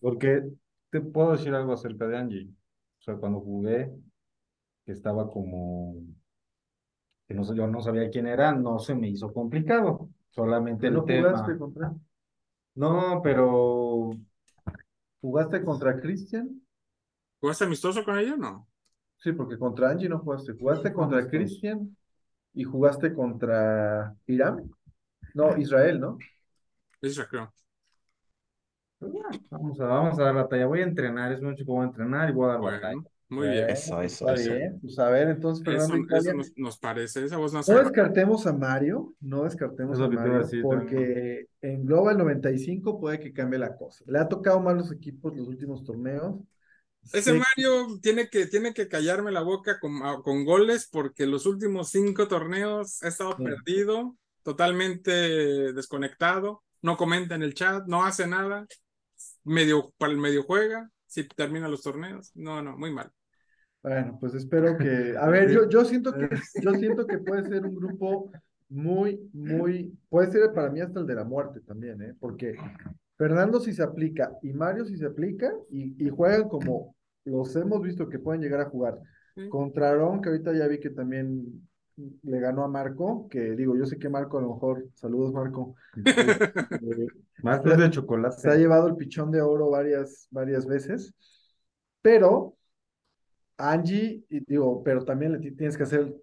Porque 0.00 0.42
te 0.90 1.00
puedo 1.00 1.32
decir 1.32 1.54
algo 1.54 1.72
acerca 1.72 2.06
de 2.06 2.16
Angie. 2.16 2.48
O 3.00 3.02
sea, 3.02 3.16
cuando 3.16 3.40
jugué, 3.40 3.90
que 4.84 4.92
estaba 4.92 5.30
como, 5.30 5.94
que 7.26 7.34
no 7.34 7.44
sé, 7.44 7.54
yo 7.54 7.66
no 7.66 7.80
sabía 7.80 8.10
quién 8.10 8.26
era, 8.26 8.52
no 8.52 8.78
se 8.78 8.94
me 8.94 9.08
hizo 9.08 9.32
complicado. 9.32 10.08
Solamente 10.30 10.86
el 10.86 10.94
no 10.94 11.04
tema. 11.04 11.30
jugaste 11.30 11.58
contra? 11.58 11.92
No, 12.74 13.20
pero 13.22 13.81
¿Jugaste 15.22 15.64
contra 15.64 16.00
Christian? 16.00 16.60
¿Jugaste 17.40 17.64
amistoso 17.64 18.04
con 18.04 18.18
ella? 18.18 18.36
No. 18.36 18.68
Sí, 19.18 19.32
porque 19.32 19.56
contra 19.56 19.88
Angie 19.88 20.08
no 20.08 20.18
jugaste. 20.18 20.52
Jugaste 20.52 20.92
contra. 20.92 21.28
Christian 21.28 21.96
y 22.52 22.64
jugaste 22.64 23.14
contra 23.14 24.14
Irán. 24.26 24.68
No, 25.34 25.56
Israel, 25.56 26.00
¿no? 26.00 26.18
Eso 27.00 27.24
creo. 27.30 27.54
pues, 28.98 29.12
ya, 29.12 29.40
vamos 29.48 29.80
a, 29.80 29.84
vamos 29.84 30.18
a 30.18 30.24
dar 30.24 30.34
la 30.34 30.48
talla. 30.48 30.66
Voy 30.66 30.80
a 30.80 30.84
entrenar, 30.84 31.32
es 31.32 31.40
un 31.40 31.54
chico, 31.54 31.74
voy 31.74 31.84
a 31.84 31.88
entrenar 31.88 32.28
y 32.28 32.32
voy 32.32 32.50
a 32.50 32.52
dar 32.54 32.60
la 32.60 32.80
talla. 32.80 33.02
Muy 33.32 33.48
bien. 33.48 33.70
Eso, 33.70 34.02
eso, 34.02 34.28
Está 34.28 34.34
eso. 34.40 34.54
bien. 34.54 34.78
Pues 34.80 34.98
a 34.98 35.08
ver, 35.10 35.28
entonces, 35.28 35.62
Eso, 35.66 35.70
Fernando 35.88 35.94
eso 35.94 36.04
Italia. 36.04 36.34
nos, 36.34 36.52
nos 36.56 36.78
parece. 36.78 37.24
Esa 37.24 37.36
voz 37.36 37.52
no 37.52 37.60
No 37.66 37.78
descartemos 37.78 38.46
a 38.46 38.52
Mario, 38.52 39.14
no 39.20 39.44
descartemos 39.44 39.98
a 40.00 40.08
Mario, 40.08 40.38
decir 40.38 40.62
porque 40.62 41.46
en 41.60 41.84
Global 41.86 42.18
95 42.18 43.00
puede 43.00 43.18
que 43.20 43.32
cambie 43.32 43.58
la 43.58 43.76
cosa. 43.76 44.04
Le 44.06 44.18
ha 44.18 44.28
tocado 44.28 44.60
mal 44.60 44.76
los 44.76 44.92
equipos 44.92 45.36
los 45.36 45.48
últimos 45.48 45.82
torneos. 45.84 46.36
Ese 47.12 47.32
Mario 47.32 47.98
tiene 48.00 48.28
que, 48.28 48.46
tiene 48.46 48.72
que 48.74 48.86
callarme 48.88 49.32
la 49.32 49.40
boca 49.40 49.80
con, 49.80 50.02
a- 50.04 50.22
con 50.22 50.44
goles 50.44 50.88
porque 50.90 51.26
los 51.26 51.46
últimos 51.46 51.88
cinco 51.90 52.28
torneos 52.28 53.02
ha 53.02 53.08
estado 53.08 53.36
Sí. 53.36 53.42
perdido, 53.44 54.16
totalmente 54.44 55.10
desconectado, 55.72 56.62
no 56.80 56.96
comenta 56.96 57.34
en 57.34 57.42
el 57.42 57.54
chat, 57.54 57.86
no 57.86 58.04
hace 58.04 58.26
nada, 58.28 58.66
medio, 59.44 59.92
para 59.98 60.12
el 60.12 60.18
medio 60.18 60.44
juega, 60.44 60.90
si 61.06 61.24
termina 61.24 61.68
los 61.68 61.82
torneos. 61.82 62.30
No, 62.34 62.62
no, 62.62 62.76
muy 62.76 62.92
mal. 62.92 63.10
Bueno, 63.82 64.16
pues 64.20 64.34
espero 64.34 64.76
que. 64.76 65.16
A 65.18 65.28
ver, 65.28 65.50
yo, 65.50 65.68
yo 65.68 65.84
siento 65.84 66.12
que 66.12 66.28
yo 66.62 66.74
siento 66.74 67.06
que 67.06 67.18
puede 67.18 67.44
ser 67.44 67.66
un 67.66 67.74
grupo 67.74 68.30
muy, 68.68 69.28
muy. 69.32 69.98
Puede 70.08 70.30
ser 70.30 70.52
para 70.52 70.70
mí 70.70 70.80
hasta 70.80 71.00
el 71.00 71.06
de 71.06 71.14
la 71.14 71.24
muerte 71.24 71.60
también, 71.60 72.00
¿eh? 72.02 72.14
Porque 72.18 72.54
Fernando 73.16 73.60
si 73.60 73.72
se 73.72 73.82
aplica 73.82 74.32
y 74.42 74.52
Mario 74.52 74.84
si 74.84 74.96
se 74.96 75.06
aplica 75.06 75.52
y, 75.70 76.04
y 76.04 76.08
juegan 76.10 76.48
como 76.48 76.94
los 77.24 77.54
hemos 77.56 77.82
visto 77.82 78.08
que 78.08 78.18
pueden 78.18 78.40
llegar 78.42 78.60
a 78.60 78.70
jugar. 78.70 78.98
Contra 79.48 79.88
Aarón, 79.88 80.20
que 80.20 80.28
ahorita 80.28 80.52
ya 80.52 80.66
vi 80.66 80.78
que 80.78 80.90
también 80.90 81.66
le 82.22 82.40
ganó 82.40 82.64
a 82.64 82.68
Marco, 82.68 83.28
que 83.28 83.54
digo, 83.56 83.76
yo 83.76 83.86
sé 83.86 83.98
que 83.98 84.08
Marco 84.08 84.38
a 84.38 84.42
lo 84.42 84.54
mejor, 84.54 84.86
saludos 84.94 85.32
Marco, 85.32 85.74
este, 86.04 87.06
Más 87.42 87.62
de 87.62 87.76
se 87.76 87.84
ha 87.84 87.90
chocolate. 87.90 88.58
llevado 88.58 88.88
el 88.88 88.96
pichón 88.96 89.30
de 89.30 89.40
oro 89.42 89.70
varias, 89.70 90.26
varias 90.30 90.66
veces, 90.66 91.14
pero 92.00 92.56
Angie, 93.70 94.24
y 94.28 94.40
digo, 94.44 94.82
pero 94.82 95.04
también 95.04 95.32
le 95.32 95.38
ti- 95.38 95.52
tienes 95.56 95.76
que 95.76 95.84
hacer 95.84 96.14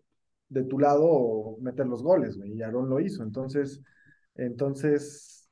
de 0.49 0.63
tu 0.63 0.80
lado 0.80 1.04
o 1.06 1.58
meter 1.62 1.88
los 1.88 2.04
goles, 2.04 2.38
güey, 2.38 2.54
y 2.54 2.62
Aarón 2.62 2.89
lo 2.89 2.99
hizo, 2.99 3.23
entonces, 3.23 3.82
entonces, 4.36 5.49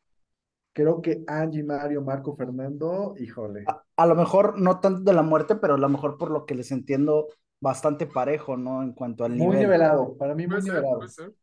creo 0.74 1.02
que 1.02 1.24
Angie, 1.28 1.64
Mario, 1.64 2.02
Marco, 2.02 2.36
Fernando, 2.36 3.16
híjole. 3.20 3.66
A, 3.66 3.84
a 3.98 4.06
lo 4.06 4.16
mejor 4.16 4.60
no 4.60 4.80
tanto 4.80 5.02
de 5.02 5.14
la 5.14 5.22
muerte, 5.24 5.56
pero 5.56 5.76
a 5.76 5.78
lo 5.78 5.90
mejor 5.90 6.18
por 6.18 6.32
lo 6.32 6.46
que 6.46 6.56
les 6.56 6.72
entiendo, 6.72 7.28
bastante 7.60 8.06
parejo, 8.08 8.58
¿no? 8.58 8.84
En 8.84 8.94
cuanto 8.94 9.26
al 9.26 9.38
Muy 9.38 9.56
nivel. 9.56 9.60
nivelado, 9.60 10.18
para 10.18 10.36
mí 10.36 10.48
muy 10.48 10.56
Puede 10.56 10.62
ser, 10.62 10.74
nivelado. 10.74 10.98
puede 10.98 11.10
ser. 11.10 11.34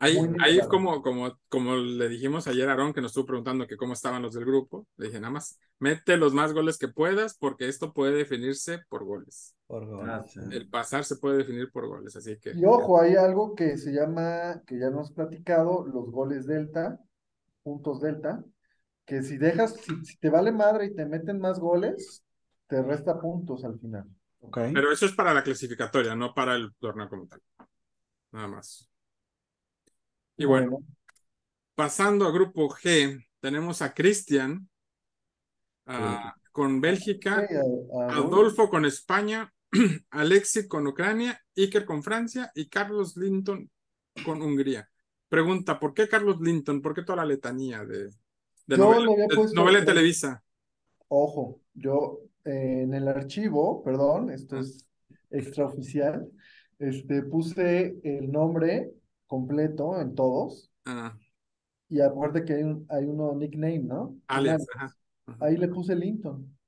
Ahí, 0.00 0.16
ahí 0.40 0.60
como, 0.68 1.02
como, 1.02 1.36
como 1.48 1.74
le 1.76 2.08
dijimos 2.08 2.46
ayer 2.46 2.68
a 2.68 2.74
Aaron, 2.74 2.92
que 2.92 3.00
nos 3.00 3.10
estuvo 3.10 3.26
preguntando 3.26 3.66
que 3.66 3.76
cómo 3.76 3.94
estaban 3.94 4.22
los 4.22 4.32
del 4.32 4.44
grupo, 4.44 4.86
le 4.96 5.06
dije 5.06 5.20
nada 5.20 5.32
más, 5.32 5.58
mete 5.80 6.16
los 6.16 6.32
más 6.32 6.52
goles 6.52 6.78
que 6.78 6.86
puedas, 6.86 7.36
porque 7.36 7.68
esto 7.68 7.92
puede 7.92 8.12
definirse 8.12 8.80
por 8.88 9.04
goles. 9.04 9.56
Por. 9.66 10.08
Ah, 10.08 10.22
sí. 10.22 10.38
El 10.52 10.68
pasar 10.68 11.04
se 11.04 11.16
puede 11.16 11.38
definir 11.38 11.70
por 11.72 11.88
goles, 11.88 12.14
así 12.14 12.38
que 12.38 12.52
Y 12.54 12.64
ojo, 12.64 13.00
hay 13.00 13.16
algo 13.16 13.56
que 13.56 13.76
se 13.76 13.92
llama, 13.92 14.62
que 14.66 14.78
ya 14.78 14.90
nos 14.90 15.12
platicado, 15.12 15.84
los 15.84 16.10
goles 16.12 16.46
delta, 16.46 17.00
puntos 17.64 18.00
delta, 18.00 18.44
que 19.04 19.22
si 19.22 19.36
dejas, 19.36 19.74
si, 19.74 20.04
si 20.04 20.16
te 20.18 20.30
vale 20.30 20.52
madre 20.52 20.86
y 20.86 20.94
te 20.94 21.06
meten 21.06 21.40
más 21.40 21.58
goles, 21.58 22.22
te 22.68 22.82
resta 22.82 23.20
puntos 23.20 23.64
al 23.64 23.78
final. 23.80 24.04
Ok. 24.40 24.58
Pero 24.72 24.92
eso 24.92 25.06
es 25.06 25.12
para 25.12 25.34
la 25.34 25.42
clasificatoria, 25.42 26.14
no 26.14 26.32
para 26.34 26.54
el 26.54 26.72
torneo 26.78 27.08
como 27.08 27.26
tal. 27.26 27.40
Nada 28.30 28.46
más. 28.46 28.87
Y 30.40 30.44
bueno, 30.44 30.78
pasando 31.74 32.24
a 32.24 32.30
grupo 32.30 32.68
G, 32.68 33.26
tenemos 33.40 33.82
a 33.82 33.92
Cristian 33.92 34.68
ah, 35.86 36.32
con 36.52 36.80
Bélgica, 36.80 37.44
Adolfo 38.08 38.70
con 38.70 38.84
España, 38.84 39.52
Alexi 40.10 40.68
con 40.68 40.86
Ucrania, 40.86 41.40
Iker 41.56 41.84
con 41.84 42.04
Francia 42.04 42.52
y 42.54 42.68
Carlos 42.68 43.16
Linton 43.16 43.68
con 44.24 44.40
Hungría. 44.40 44.88
Pregunta, 45.28 45.80
¿por 45.80 45.92
qué 45.92 46.08
Carlos 46.08 46.40
Linton? 46.40 46.80
¿Por 46.80 46.94
qué 46.94 47.02
toda 47.02 47.16
la 47.16 47.24
letanía 47.24 47.84
de, 47.84 48.04
de 48.04 48.12
Yo 48.68 48.76
novela, 48.76 49.12
había 49.12 49.26
de 49.26 49.54
novela 49.54 49.80
de 49.80 49.86
Televisa? 49.86 50.44
Ojo, 51.08 51.62
yo 51.74 52.20
eh, 52.44 52.82
en 52.84 52.94
el 52.94 53.08
archivo, 53.08 53.82
perdón, 53.82 54.30
esto 54.30 54.60
es 54.60 54.86
extraoficial, 55.30 56.30
este, 56.78 57.22
puse 57.22 57.98
el 58.04 58.30
nombre 58.30 58.92
completo 59.28 60.00
en 60.00 60.16
todos 60.16 60.72
Ah, 60.86 61.16
y 61.88 62.00
aparte 62.00 62.44
que 62.44 62.54
hay, 62.54 62.62
un, 62.62 62.86
hay 62.88 63.04
uno 63.06 63.34
nickname, 63.34 63.80
¿no? 63.80 64.18
Alex, 64.28 64.66
Alex. 64.66 64.66
ajá. 64.74 64.96
ajá, 65.26 65.38
Ahí 65.40 65.56
le 65.56 65.68
puse 65.68 65.94
Linton, 65.96 66.58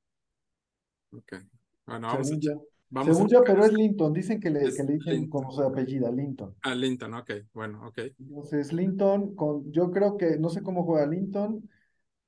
ok. 1.12 1.32
Bueno, 1.86 2.08
vamos 2.08 2.32
a, 2.32 2.36
según 2.36 2.40
yo. 2.40 2.66
vamos 2.90 3.18
a 3.20 3.24
Según 3.24 3.28
yo, 3.28 3.44
pero 3.44 3.64
es. 3.64 3.72
Linton, 3.72 4.12
dicen 4.12 4.40
que 4.40 4.50
le, 4.50 4.66
Es 4.66 4.74
que 4.74 4.82
le 4.84 4.94
dicen 4.94 5.22
Linton. 5.22 5.30
como 5.30 5.52
su 5.52 5.62
apellida, 5.62 6.10
Linton. 6.10 6.56
Ah, 6.62 6.74
Linton, 6.74 7.14
ok, 7.14 7.30
bueno, 7.54 7.86
ok. 7.88 7.98
Entonces, 8.18 8.72
Linton, 8.72 9.34
con, 9.34 9.70
yo 9.72 9.90
creo 9.90 10.16
que, 10.16 10.38
no 10.38 10.48
sé 10.50 10.62
cómo 10.62 10.84
juega 10.84 11.06
Linton, 11.06 11.68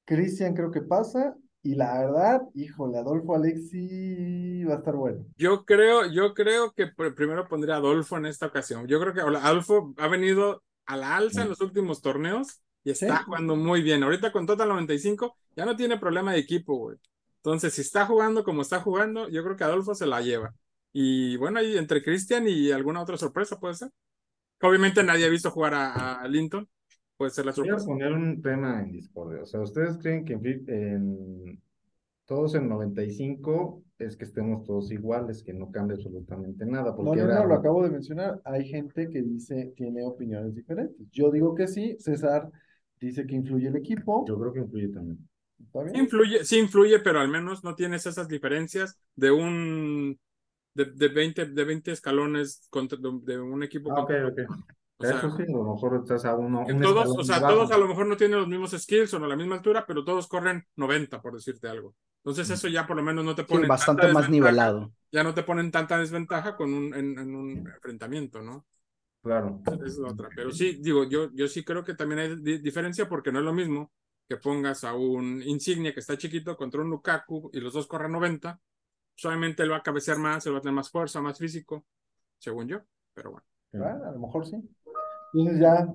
Cristian 0.05 0.55
creo 0.55 0.71
que 0.71 0.83
pasa, 0.83 1.37
y 1.63 1.75
la 1.77 1.99
verdad, 2.01 2.43
híjole, 2.55 2.99
Adolfo 2.99 3.35
Alexi 3.37 4.65
va 4.65 4.75
a 4.75 4.79
estar 4.79 4.95
bueno. 4.97 5.25
Yo 5.37 5.65
creo, 5.65 6.07
yo 6.11 6.35
creo 6.35 6.73
que 6.73 6.87
pr- 6.95 7.15
primero 7.15 7.47
pondría 7.49 7.75
a 7.75 7.79
Adolfo 7.79 8.17
en 8.17 8.27
esta 8.27 8.47
ocasión. 8.47 8.87
Yo 8.87 9.01
creo 9.01 9.15
que 9.15 9.21
Adolfo 9.21 9.95
ha 9.99 10.09
venido 10.09 10.63
a 10.87 10.97
la 10.97 11.17
alza 11.17 11.43
en 11.43 11.49
los 11.51 11.61
últimos 11.61 12.01
torneos 12.03 12.61
y 12.85 12.91
está 12.91 13.19
Sí. 13.19 13.25
jugando 13.25 13.57
muy 13.57 13.83
bien. 13.83 14.03
Ahorita 14.03 14.33
con 14.33 14.47
Total 14.47 14.69
95 14.69 15.37
ya 15.57 15.65
no 15.65 15.77
tiene 15.77 15.99
problema 15.99 16.33
de 16.33 16.39
equipo, 16.41 16.77
güey. 16.77 16.99
Entonces, 17.37 17.75
si 17.75 17.81
está 17.83 18.07
jugando 18.07 18.45
como 18.45 18.63
está 18.63 18.81
jugando, 18.81 19.29
yo 19.29 19.43
creo 19.45 19.57
que 19.57 19.65
Adolfo 19.65 19.95
se 19.95 20.07
la 20.07 20.21
lleva. 20.21 20.55
Y 20.93 21.37
bueno, 21.37 21.59
ahí 21.61 21.77
entre 21.79 22.03
Cristian 22.03 22.47
y 22.49 22.71
alguna 22.73 23.03
otra 23.03 23.17
sorpresa 23.17 23.59
puede 23.59 23.75
ser. 23.75 23.91
Obviamente 24.61 25.03
nadie 25.03 25.27
ha 25.27 25.29
visto 25.29 25.51
jugar 25.51 25.75
a, 25.75 26.21
a 26.23 26.29
Linton. 26.29 26.69
Puede 27.23 27.31
ser 27.31 27.47
la 27.47 27.53
Voy 27.57 27.69
a 27.69 27.77
poner 27.77 28.13
un 28.13 28.43
tema 28.43 28.83
en 28.83 28.91
discordia. 28.91 29.43
O 29.43 29.47
sea, 29.47 29.61
¿ustedes 29.61 29.97
creen 29.99 30.25
que 30.25 30.33
en, 30.33 30.67
en- 30.69 31.63
todos 32.27 32.57
en 32.57 32.69
95 32.69 33.85
es 33.97 34.17
que 34.17 34.25
estemos 34.25 34.65
todos 34.65 34.91
iguales, 34.91 35.45
que 35.45 35.53
no 35.53 35.71
cambie 35.71 35.95
absolutamente 35.95 36.67
nada? 36.67 36.91
No, 36.91 36.97
Porque 36.97 37.21
no, 37.21 37.27
era- 37.27 37.41
no, 37.43 37.47
lo 37.47 37.55
acabo 37.55 37.85
de 37.85 37.91
mencionar. 37.91 38.41
Hay 38.45 38.67
gente 38.67 39.09
que 39.09 39.23
dice, 39.23 39.73
tiene 39.77 40.05
opiniones 40.05 40.53
diferentes. 40.53 41.07
Yo 41.13 41.31
digo 41.31 41.55
que 41.55 41.69
sí, 41.69 41.95
César 42.01 42.51
dice 42.99 43.25
que 43.25 43.37
influye 43.37 43.69
el 43.69 43.77
equipo. 43.77 44.25
Yo 44.27 44.37
creo 44.41 44.53
que 44.53 44.59
influye 44.59 44.89
también. 44.89 45.19
¿Está 45.65 45.83
bien? 45.85 45.95
Sí 45.95 46.01
influye, 46.01 46.45
sí 46.45 46.59
influye, 46.59 46.99
pero 46.99 47.21
al 47.21 47.29
menos 47.29 47.63
no 47.63 47.77
tienes 47.77 48.05
esas 48.05 48.27
diferencias 48.27 48.99
de 49.15 49.31
un 49.31 50.19
de, 50.75 50.87
de 50.87 51.09
20, 51.09 51.47
de 51.47 51.65
20 51.65 51.93
escalones 51.93 52.67
contra, 52.69 52.99
de, 52.99 53.11
de 53.23 53.39
un 53.41 53.63
equipo 53.63 53.91
Ah, 53.91 54.01
ok, 54.03 54.09
contra 54.09 54.29
ok. 54.29 54.73
O 55.03 55.07
sea, 55.07 55.19
Eso 55.19 55.31
sí, 55.37 55.43
a 55.43 55.47
lo 55.53 55.65
mejor 55.75 55.97
estás 55.97 56.25
a 56.25 56.35
uno. 56.37 56.65
un 56.67 56.81
todos, 56.81 57.15
o 57.17 57.25
sea, 57.25 57.45
todos 57.47 57.71
a 57.71 57.79
lo 57.79 57.89
mejor 57.89 58.07
no 58.07 58.17
tienen 58.17 58.39
los 58.39 58.49
mismos 58.49 58.71
skills 58.73 59.13
o 59.15 59.17
a 59.25 59.29
la 59.29 59.37
misma 59.37 59.57
altura, 59.57 59.85
pero 59.87 60.05
todos 60.05 60.29
corren 60.29 60.67
90, 60.77 61.21
por 61.23 61.35
decirte 61.35 61.69
algo. 61.69 61.95
Entonces 62.19 62.51
eso 62.51 62.69
ya 62.69 62.87
por 62.87 62.97
lo 62.97 63.03
menos 63.03 63.25
no 63.25 63.35
te 63.35 63.45
Sí, 63.47 63.59
pone 63.59 63.67
bastante 63.67 64.09
más 64.09 64.29
nivelado. 64.29 64.93
Ya 65.13 65.23
no 65.23 65.33
te 65.35 65.43
ponen 65.45 65.71
tanta 65.71 65.99
desventaja 65.99 66.57
con 66.57 66.73
un, 66.75 66.95
en, 66.95 67.19
en 67.19 67.35
un 67.37 67.51
enfrentamiento, 67.69 68.43
¿no? 68.43 68.67
Claro. 69.23 69.61
Es 69.85 69.97
la 69.99 70.09
otra. 70.11 70.33
Pero 70.35 70.51
sí, 70.53 70.79
digo, 70.81 71.05
yo, 71.09 71.31
yo 71.35 71.49
sí 71.49 71.65
creo 71.65 71.85
que 71.85 71.95
también 71.95 72.21
hay 72.21 72.37
di- 72.37 72.59
diferencia 72.59 73.09
porque 73.09 73.33
no 73.33 73.39
es 73.41 73.45
lo 73.45 73.53
mismo 73.55 73.93
que 74.29 74.37
pongas 74.37 74.85
a 74.85 74.95
un 74.95 75.43
Insignia 75.43 75.93
que 75.95 76.01
está 76.01 76.17
chiquito 76.17 76.57
contra 76.57 76.81
un 76.83 76.91
Lukaku 76.91 77.51
y 77.53 77.61
los 77.61 77.73
dos 77.75 77.87
corren 77.87 78.13
90. 78.13 78.61
Solamente 79.15 79.63
él 79.63 79.73
va 79.73 79.79
a 79.79 79.83
cabecear 79.83 80.19
más, 80.19 80.47
él 80.47 80.55
va 80.55 80.59
a 80.59 80.61
tener 80.63 80.75
más 80.75 80.91
fuerza, 80.91 81.21
más 81.23 81.39
físico, 81.39 81.87
según 82.39 82.69
yo. 82.69 82.81
Pero 83.15 83.33
bueno. 83.33 83.47
A 83.75 84.11
lo 84.13 84.19
mejor 84.21 84.47
sí. 84.47 84.57
Entonces 85.33 85.61
ya 85.61 85.93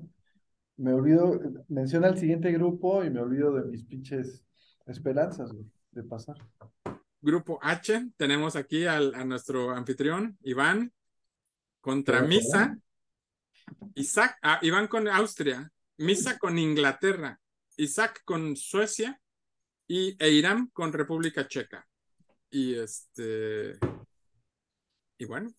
me 0.78 0.94
olvido, 0.94 1.40
menciona 1.68 2.08
el 2.08 2.18
siguiente 2.18 2.52
grupo 2.52 3.04
y 3.04 3.10
me 3.10 3.20
olvido 3.20 3.54
de 3.54 3.66
mis 3.66 3.84
pinches 3.84 4.44
esperanzas, 4.86 5.52
güey, 5.52 5.66
de 5.92 6.04
pasar. 6.04 6.38
Grupo 7.22 7.60
H, 7.62 8.12
tenemos 8.16 8.56
aquí 8.56 8.86
al, 8.86 9.14
a 9.16 9.26
nuestro 9.26 9.72
anfitrión, 9.72 10.38
Iván, 10.42 10.94
contra 11.82 12.22
Misa. 12.22 12.78
Isaac, 13.96 14.38
ah, 14.44 14.60
Iván 14.62 14.88
con 14.88 15.08
Austria, 15.08 15.70
Misa 15.98 16.38
con 16.38 16.58
Inglaterra, 16.58 17.40
Isaac 17.76 18.22
con 18.24 18.56
Suecia 18.56 19.20
y 19.88 20.16
e 20.24 20.32
Irán 20.32 20.70
con 20.74 20.94
República 20.94 21.48
Checa. 21.48 21.86
Y 22.50 22.76
este. 22.76 23.78
Y 25.18 25.26
bueno, 25.26 25.52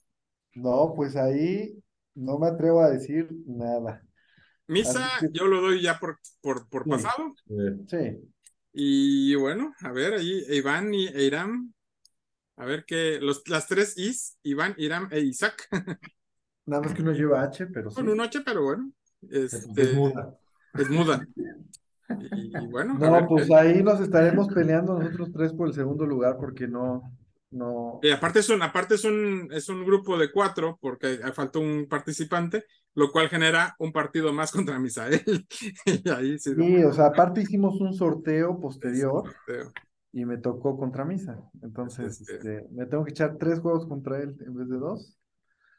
No, 0.55 0.95
pues 0.95 1.17
ahí 1.17 1.83
no 2.19 2.39
me 2.39 2.49
atrevo 2.49 2.83
a 2.83 2.91
decir 2.91 3.29
nada. 3.47 4.03
Misa 4.67 5.09
que- 5.21 5.29
yo 5.33 5.47
lo 5.47 5.61
doy 5.63 5.81
ya 5.83 5.99
por, 5.99 6.19
por, 6.43 6.69
por 6.69 6.85
Sí. 6.85 6.91
pasado. 6.91 7.35
Sí, 7.89 8.31
Y 8.73 9.35
bueno, 9.35 9.75
a 9.83 9.93
ver, 9.93 10.15
ahí 10.15 10.45
Iván 10.51 10.93
y 10.95 11.07
e 11.09 11.25
Irán. 11.25 11.75
A 12.57 12.65
ver 12.67 12.85
qué. 12.87 13.19
Los, 13.21 13.49
las 13.49 13.67
tres 13.67 13.97
Is, 13.97 14.37
Iván, 14.43 14.75
Irán 14.79 15.09
e 15.11 15.21
Isaac. 15.21 15.69
nada 16.67 16.83
más 16.83 16.93
que 16.95 17.03
uno 17.03 17.13
lleva 17.13 17.43
H, 17.43 17.67
pero 17.69 17.91
sí. 17.91 17.97
Con 17.97 18.09
un 18.09 18.21
H, 18.21 18.41
pero 18.45 18.63
bueno. 18.65 18.93
es 19.31 19.55
Este, 19.55 19.93
muda. 19.95 20.37
es 20.75 20.91
muda. 20.91 21.27
Y, 22.11 22.57
y 22.57 22.67
bueno, 22.69 22.95
No, 22.95 23.13
ver 23.13 23.27
pues 23.29 23.51
ahí 23.51 23.83
nos 23.83 24.01
estaremos 24.01 24.49
peleando 24.49 24.99
nosotros 24.99 25.31
tres 25.31 25.53
por 25.53 25.69
el 25.69 25.75
segundo 25.75 26.07
lugar 26.07 26.39
porque 26.39 26.67
no, 26.67 27.03
no. 27.51 28.01
Y 28.03 28.11
aparte 28.11 28.41
es 28.41 28.49
un, 28.51 28.63
aparte 28.63 28.95
es 28.97 29.05
un, 29.05 29.49
es 29.53 29.69
un 29.69 29.85
grupo 29.85 30.19
de 30.19 30.31
cuatro, 30.31 30.79
porque 30.81 31.19
faltó 31.35 31.61
un 31.61 31.87
participante, 31.89 32.65
lo 32.95 33.11
cual 33.11 33.29
genera 33.29 33.75
un 33.79 33.93
partido 33.93 34.33
más 34.33 34.51
contra 34.53 34.79
Misael. 34.79 35.47
y 35.87 36.09
ahí 36.11 36.39
sí. 36.39 36.55
Sí, 36.55 36.85
o 36.85 36.93
sea, 36.93 37.07
aparte 37.07 37.43
hicimos 37.43 37.81
un 37.81 37.95
sorteo 37.95 38.59
posterior 38.61 39.25
y 40.13 40.25
me 40.25 40.39
tocó 40.39 40.77
contra 40.77 41.05
Misa. 41.05 41.39
Entonces, 41.63 42.21
Este- 42.21 42.35
este, 42.37 42.69
me 42.73 42.87
tengo 42.87 43.05
que 43.05 43.11
echar 43.11 43.37
tres 43.39 43.61
juegos 43.61 43.87
contra 43.87 44.19
él 44.23 44.37
en 44.47 44.55
vez 44.55 44.69
de 44.69 44.77
dos. 44.79 45.15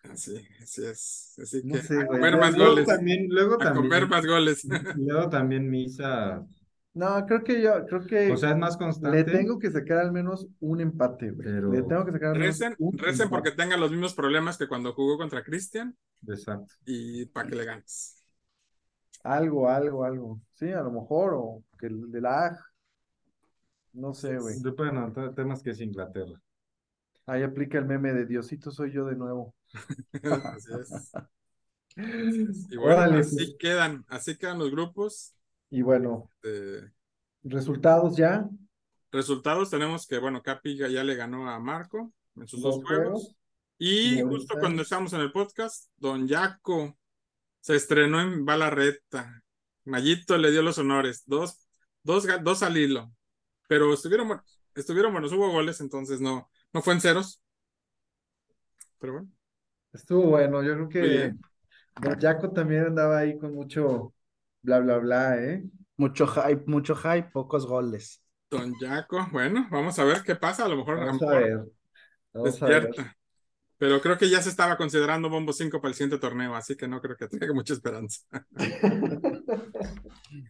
Así, 0.03 0.35
así 0.63 0.85
es. 0.85 1.35
Así 1.41 1.61
No 1.63 1.73
que 1.75 1.81
sé, 1.81 1.93
a 1.95 2.05
güey, 2.05 2.07
comer 2.07 2.37
más 2.37 2.55
Luego 2.55 2.71
goles. 2.71 2.87
también, 2.87 3.27
luego 3.29 3.55
A 3.55 3.57
también, 3.57 3.83
comer 3.89 4.07
más 4.07 4.25
goles. 4.25 4.65
luego 4.95 5.29
también 5.29 5.69
Misa, 5.69 6.45
No, 6.93 7.25
creo 7.25 7.43
que 7.43 7.61
yo, 7.61 7.85
creo 7.85 8.05
que 8.05 8.31
o 8.31 8.37
sea, 8.37 8.51
es 8.51 8.57
más 8.57 8.73
le 8.73 8.79
constante. 8.79 9.23
tengo 9.25 9.59
que 9.59 9.71
sacar 9.71 9.99
al 9.99 10.11
menos 10.11 10.47
un 10.59 10.81
empate, 10.81 11.31
güey. 11.31 11.45
Pero- 11.47 11.71
Le 11.71 11.83
tengo 11.83 12.03
que 12.05 12.11
sacar 12.11 12.29
al 12.29 12.39
menos 12.39 12.59
recen, 12.59 12.75
un 12.79 12.97
recen 12.97 13.27
empate. 13.27 13.29
porque 13.29 13.51
tenga 13.51 13.77
los 13.77 13.91
mismos 13.91 14.13
problemas 14.13 14.57
que 14.57 14.67
cuando 14.67 14.93
jugó 14.93 15.17
contra 15.17 15.43
Cristian 15.43 15.95
Exacto. 16.27 16.73
y 16.85 17.25
para 17.27 17.47
que 17.47 17.55
le 17.55 17.65
ganes. 17.65 18.23
Algo, 19.23 19.69
algo, 19.69 20.03
algo. 20.03 20.41
Sí, 20.53 20.71
a 20.71 20.81
lo 20.81 20.91
mejor, 20.91 21.33
o 21.35 21.63
que 21.77 21.87
el 21.87 22.11
de 22.11 22.21
la 22.21 22.45
AG. 22.47 22.57
No 23.93 24.13
sé, 24.13 24.37
güey. 24.37 24.55
Bueno, 24.77 25.13
el 25.15 25.35
tema 25.35 25.53
es 25.53 25.63
que 25.63 25.71
es 25.71 25.81
Inglaterra. 25.81 26.39
Ahí 27.25 27.43
aplica 27.43 27.77
el 27.77 27.85
meme 27.85 28.13
de 28.13 28.25
Diosito 28.25 28.71
soy 28.71 28.91
yo 28.91 29.05
de 29.05 29.15
nuevo. 29.15 29.55
así 30.23 30.71
es. 30.81 31.11
Y 32.71 32.77
bueno, 32.77 32.95
Órale, 32.95 33.19
así 33.19 33.35
pues. 33.35 33.55
quedan, 33.59 34.05
así 34.07 34.37
quedan 34.37 34.59
los 34.59 34.71
grupos. 34.71 35.33
Y 35.71 35.81
bueno, 35.81 36.29
de 36.43 36.91
resultados 37.43 38.15
ya. 38.15 38.49
resultados 39.11 39.69
tenemos 39.69 40.05
que, 40.07 40.17
bueno, 40.19 40.41
Capi 40.41 40.77
ya 40.77 41.03
le 41.03 41.15
ganó 41.15 41.49
a 41.49 41.59
Marco 41.59 42.13
en 42.35 42.47
sus 42.47 42.61
Dos 42.61 42.75
dos 42.75 42.83
juegos. 42.85 43.09
juegos. 43.11 43.35
Y 43.77 44.21
justo 44.21 44.55
cuando 44.59 44.81
estábamos 44.83 45.13
en 45.13 45.21
el 45.21 45.31
podcast, 45.31 45.89
Don 45.97 46.27
Yaco 46.27 46.97
se 47.61 47.75
estrenó 47.75 48.21
en 48.21 48.45
Balarreta. 48.45 49.43
Mayito 49.85 50.37
le 50.37 50.51
dio 50.51 50.61
los 50.61 50.77
honores. 50.77 51.23
Dos, 51.25 51.67
dos, 52.03 52.25
dos 52.43 52.63
al 52.63 52.77
hilo. 52.77 53.11
Pero 53.67 53.93
estuvieron 53.93 54.27
buenos, 54.27 54.61
estuvieron 54.75 55.11
buenos, 55.13 55.31
hubo 55.33 55.51
goles, 55.51 55.81
entonces 55.81 56.21
no, 56.21 56.49
no 56.73 56.81
fue 56.81 56.93
en 56.95 57.01
ceros. 57.01 57.41
Pero 58.99 59.13
bueno, 59.13 59.29
Estuvo 59.93 60.27
bueno, 60.29 60.63
yo 60.63 60.73
creo 60.75 60.89
que. 60.89 61.35
Don 62.01 62.19
Jaco 62.19 62.51
también 62.51 62.85
andaba 62.85 63.19
ahí 63.19 63.37
con 63.37 63.53
mucho 63.53 64.13
bla, 64.61 64.79
bla, 64.79 64.97
bla, 64.97 65.43
¿eh? 65.43 65.63
Mucho 65.97 66.27
hype, 66.27 66.63
mucho 66.65 66.95
hype, 66.95 67.29
pocos 67.31 67.65
goles. 67.65 68.23
Don 68.49 68.73
Jaco, 68.75 69.27
bueno, 69.31 69.67
vamos 69.69 69.99
a 69.99 70.03
ver 70.03 70.23
qué 70.23 70.35
pasa, 70.35 70.65
a 70.65 70.69
lo 70.69 70.77
mejor, 70.77 70.97
Vamos 70.97 71.21
a 71.21 71.29
ver. 71.29 71.65
Vamos 72.33 72.61
a 72.61 72.65
ver. 72.65 72.83
despierta. 72.83 73.15
Pero 73.77 74.01
creo 74.01 74.17
que 74.17 74.29
ya 74.29 74.41
se 74.41 74.49
estaba 74.49 74.75
considerando 74.75 75.29
Bombo 75.29 75.53
5 75.53 75.79
para 75.79 75.89
el 75.89 75.95
siguiente 75.95 76.17
torneo, 76.17 76.53
así 76.53 76.75
que 76.75 76.87
no 76.87 76.99
creo 76.99 77.15
que 77.15 77.27
tenga 77.29 77.53
mucha 77.53 77.73
esperanza. 77.73 78.21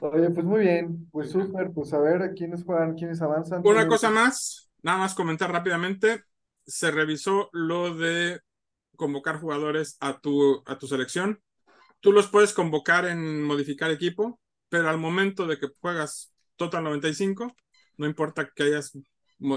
Oye, 0.00 0.30
pues 0.30 0.46
muy 0.46 0.60
bien, 0.60 1.08
pues 1.10 1.30
súper, 1.32 1.72
pues 1.72 1.92
a 1.92 1.98
ver 1.98 2.32
quiénes 2.36 2.62
juegan, 2.62 2.94
quiénes 2.94 3.20
avanzan. 3.20 3.62
Una 3.64 3.88
cosa 3.88 4.10
más, 4.10 4.70
nada 4.82 4.98
más 4.98 5.14
comentar 5.14 5.50
rápidamente, 5.50 6.22
se 6.64 6.92
revisó 6.92 7.48
lo 7.52 7.94
de 7.94 8.40
convocar 8.94 9.40
jugadores 9.40 9.96
a 10.00 10.20
tu, 10.20 10.62
a 10.64 10.78
tu 10.78 10.86
selección. 10.86 11.40
Tú 12.00 12.12
los 12.12 12.28
puedes 12.28 12.52
convocar 12.52 13.06
en 13.06 13.42
modificar 13.42 13.90
equipo, 13.90 14.40
pero 14.68 14.88
al 14.88 14.98
momento 14.98 15.46
de 15.46 15.58
que 15.58 15.68
juegas 15.80 16.32
Total 16.56 16.82
95, 16.84 17.54
no 17.96 18.06
importa 18.06 18.50
que 18.54 18.64
hayas 18.64 18.92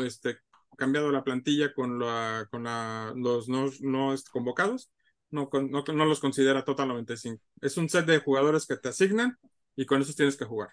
este, 0.06 0.40
cambiado 0.78 1.12
la 1.12 1.24
plantilla 1.24 1.74
con, 1.74 2.00
la, 2.00 2.48
con 2.52 2.64
la- 2.64 3.14
los 3.16 3.50
no, 3.50 3.70
no 3.82 4.14
convocados, 4.32 4.92
no, 5.30 5.50
con- 5.50 5.70
no, 5.72 5.84
no 5.94 6.06
los 6.06 6.20
considera 6.20 6.64
Total 6.66 6.88
95. 6.88 7.44
Es 7.62 7.78
un 7.78 7.90
set 7.90 8.06
de 8.06 8.20
jugadores 8.20 8.66
que 8.66 8.78
te 8.78 8.90
asignan 8.90 9.38
y 9.76 9.86
con 9.86 10.02
esos 10.02 10.16
tienes 10.16 10.38
que 10.38 10.46
jugar. 10.46 10.70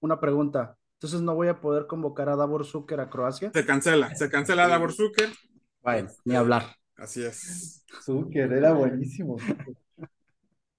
Una 0.00 0.20
pregunta. 0.20 0.76
Entonces 0.94 1.20
no 1.20 1.34
voy 1.34 1.48
a 1.48 1.60
poder 1.60 1.86
convocar 1.86 2.28
a 2.28 2.36
Davor 2.36 2.64
Zucker 2.64 3.00
a 3.00 3.10
Croacia. 3.10 3.50
Se 3.52 3.66
cancela, 3.66 4.14
se 4.14 4.30
cancela 4.30 4.66
Davor 4.66 4.92
Zucker. 4.92 5.30
Bueno, 5.82 6.08
ni 6.24 6.34
hablar. 6.34 6.76
Así 6.96 7.22
es. 7.22 7.84
Zucker, 8.02 8.52
era 8.52 8.72
buenísimo. 8.72 9.36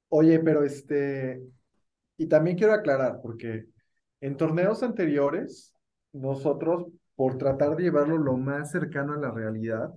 Oye, 0.10 0.40
pero 0.40 0.64
este, 0.64 1.42
y 2.18 2.28
también 2.28 2.58
quiero 2.58 2.74
aclarar, 2.74 3.20
porque 3.22 3.68
en 4.22 4.38
torneos 4.38 4.84
anteriores, 4.84 5.74
nosotros, 6.14 6.88
por 7.16 7.38
tratar 7.38 7.76
de 7.76 7.84
llevarlo 7.84 8.18
lo 8.18 8.38
más 8.38 8.72
cercano 8.72 9.14
a 9.14 9.18
la 9.18 9.32
realidad, 9.32 9.94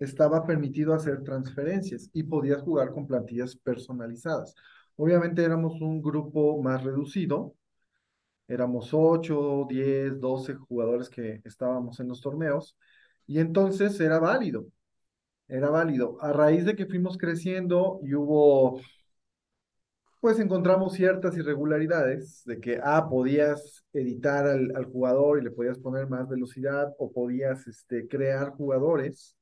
estaba 0.00 0.46
permitido 0.46 0.94
hacer 0.94 1.22
transferencias 1.22 2.10
y 2.12 2.24
podías 2.24 2.62
jugar 2.62 2.92
con 2.92 3.06
plantillas 3.06 3.56
personalizadas. 3.56 4.54
Obviamente 4.96 5.44
éramos 5.44 5.80
un 5.80 6.02
grupo 6.02 6.60
más 6.62 6.82
reducido, 6.82 7.54
éramos 8.48 8.90
8, 8.92 9.66
10, 9.68 10.20
12 10.20 10.54
jugadores 10.54 11.08
que 11.10 11.40
estábamos 11.44 12.00
en 12.00 12.08
los 12.08 12.20
torneos, 12.20 12.76
y 13.26 13.38
entonces 13.40 13.98
era 14.00 14.18
válido 14.18 14.66
era 15.48 15.70
válido. 15.70 16.16
A 16.22 16.32
raíz 16.32 16.64
de 16.64 16.74
que 16.76 16.86
fuimos 16.86 17.18
creciendo 17.18 18.00
y 18.02 18.14
hubo, 18.14 18.80
pues 20.22 20.38
encontramos 20.38 20.92
ciertas 20.92 21.36
irregularidades 21.36 22.44
de 22.44 22.60
que, 22.60 22.78
ah, 22.80 23.08
podías 23.10 23.84
editar 23.92 24.46
al, 24.46 24.70
al 24.76 24.84
jugador 24.84 25.40
y 25.40 25.42
le 25.42 25.50
podías 25.50 25.80
poner 25.80 26.08
más 26.08 26.28
velocidad 26.28 26.94
o 26.98 27.10
podías 27.10 27.66
este, 27.66 28.06
crear 28.06 28.50
jugadores, 28.50 29.36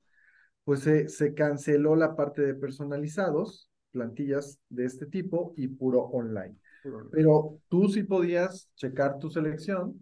pues 0.64 0.80
se, 0.80 1.08
se 1.08 1.34
canceló 1.34 1.96
la 1.96 2.16
parte 2.16 2.40
de 2.40 2.54
personalizados, 2.54 3.70
plantillas 3.90 4.58
de 4.70 4.86
este 4.86 5.04
tipo 5.04 5.52
y 5.54 5.68
puro 5.68 6.00
online. 6.00 6.56
Pero 7.12 7.58
tú 7.68 7.90
sí 7.90 8.04
podías 8.04 8.70
checar 8.74 9.18
tu 9.18 9.28
selección 9.28 9.98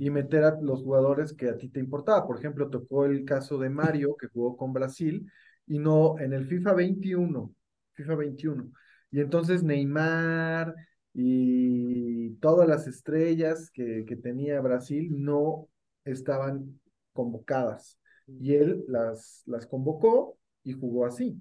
y 0.00 0.10
meter 0.10 0.42
a 0.42 0.60
los 0.60 0.82
jugadores 0.82 1.32
que 1.32 1.48
a 1.48 1.56
ti 1.56 1.68
te 1.68 1.78
importaba. 1.78 2.26
Por 2.26 2.38
ejemplo, 2.38 2.68
tocó 2.68 3.04
el 3.04 3.24
caso 3.24 3.56
de 3.56 3.70
Mario, 3.70 4.16
que 4.16 4.26
jugó 4.26 4.56
con 4.56 4.72
Brasil, 4.72 5.30
y 5.64 5.78
no 5.78 6.18
en 6.18 6.32
el 6.32 6.44
FIFA 6.44 6.74
21, 6.74 7.54
FIFA 7.94 8.14
21. 8.16 8.72
Y 9.10 9.20
entonces 9.20 9.62
Neymar 9.62 10.74
y 11.14 12.30
todas 12.36 12.68
las 12.68 12.86
estrellas 12.86 13.70
que, 13.72 14.04
que 14.06 14.16
tenía 14.16 14.60
Brasil 14.60 15.08
no 15.10 15.68
estaban 16.04 16.80
convocadas. 17.12 17.98
Y 18.26 18.54
él 18.54 18.84
las, 18.88 19.42
las 19.46 19.66
convocó 19.66 20.36
y 20.62 20.72
jugó 20.72 21.06
así. 21.06 21.40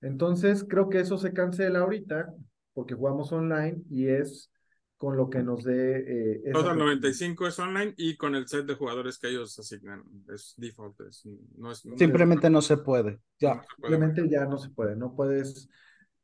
Entonces, 0.00 0.64
creo 0.68 0.88
que 0.88 1.00
eso 1.00 1.18
se 1.18 1.32
cancela 1.32 1.80
ahorita 1.80 2.32
porque 2.74 2.94
jugamos 2.94 3.32
online 3.32 3.82
y 3.90 4.08
es 4.08 4.50
con 4.98 5.16
lo 5.16 5.28
que 5.28 5.42
nos 5.42 5.64
dé 5.64 5.98
eh, 5.98 6.34
Total 6.52 6.52
posibilidad. 6.52 6.84
95 6.86 7.46
es 7.46 7.58
online 7.58 7.94
y 7.96 8.16
con 8.16 8.34
el 8.34 8.46
set 8.48 8.66
de 8.66 8.74
jugadores 8.74 9.18
que 9.18 9.28
ellos 9.28 9.58
asignan. 9.58 10.02
Es 10.32 10.54
default, 10.56 11.00
es- 11.02 11.26
no 11.58 11.72
es. 11.72 11.84
no 11.84 11.98
Simplemente 11.98 12.48
no 12.50 12.62
se 12.62 12.76
puede. 12.78 13.20
Ya. 13.38 13.54
se 13.54 13.80
puede. 13.80 13.94
Simplemente 13.94 14.28
ya 14.30 14.44
no 14.46 14.58
se 14.58 14.70
puede, 14.70 14.96
no 14.96 15.14
puedes, 15.14 15.68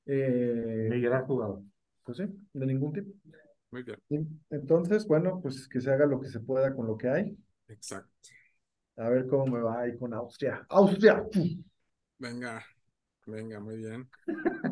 eh, 0.06 0.88
Migrar 0.90 1.24
jugador. 1.26 1.62
pues 2.04 2.18
sí, 2.18 2.24
de 2.52 2.66
ningún 2.66 2.92
tipo. 2.92 3.12
Muy 3.70 3.82
bien, 3.82 3.98
Entonces, 4.50 5.06
bueno, 5.06 5.40
pues 5.42 5.68
que 5.68 5.80
se 5.80 5.90
haga 5.90 6.06
lo 6.06 6.20
que 6.20 6.28
se 6.28 6.40
pueda 6.40 6.74
con 6.74 6.86
lo 6.86 6.96
que 6.96 7.08
hay. 7.08 7.36
exacto. 7.68 8.30
A 8.96 9.08
ver 9.10 9.26
cómo 9.26 9.46
me 9.46 9.60
va 9.60 9.80
ahí 9.82 9.98
con 9.98 10.14
Austria. 10.14 10.64
¡Austria! 10.70 11.24
Venga, 12.18 12.64
venga, 13.26 13.60
muy 13.60 13.76
bien. 13.78 14.10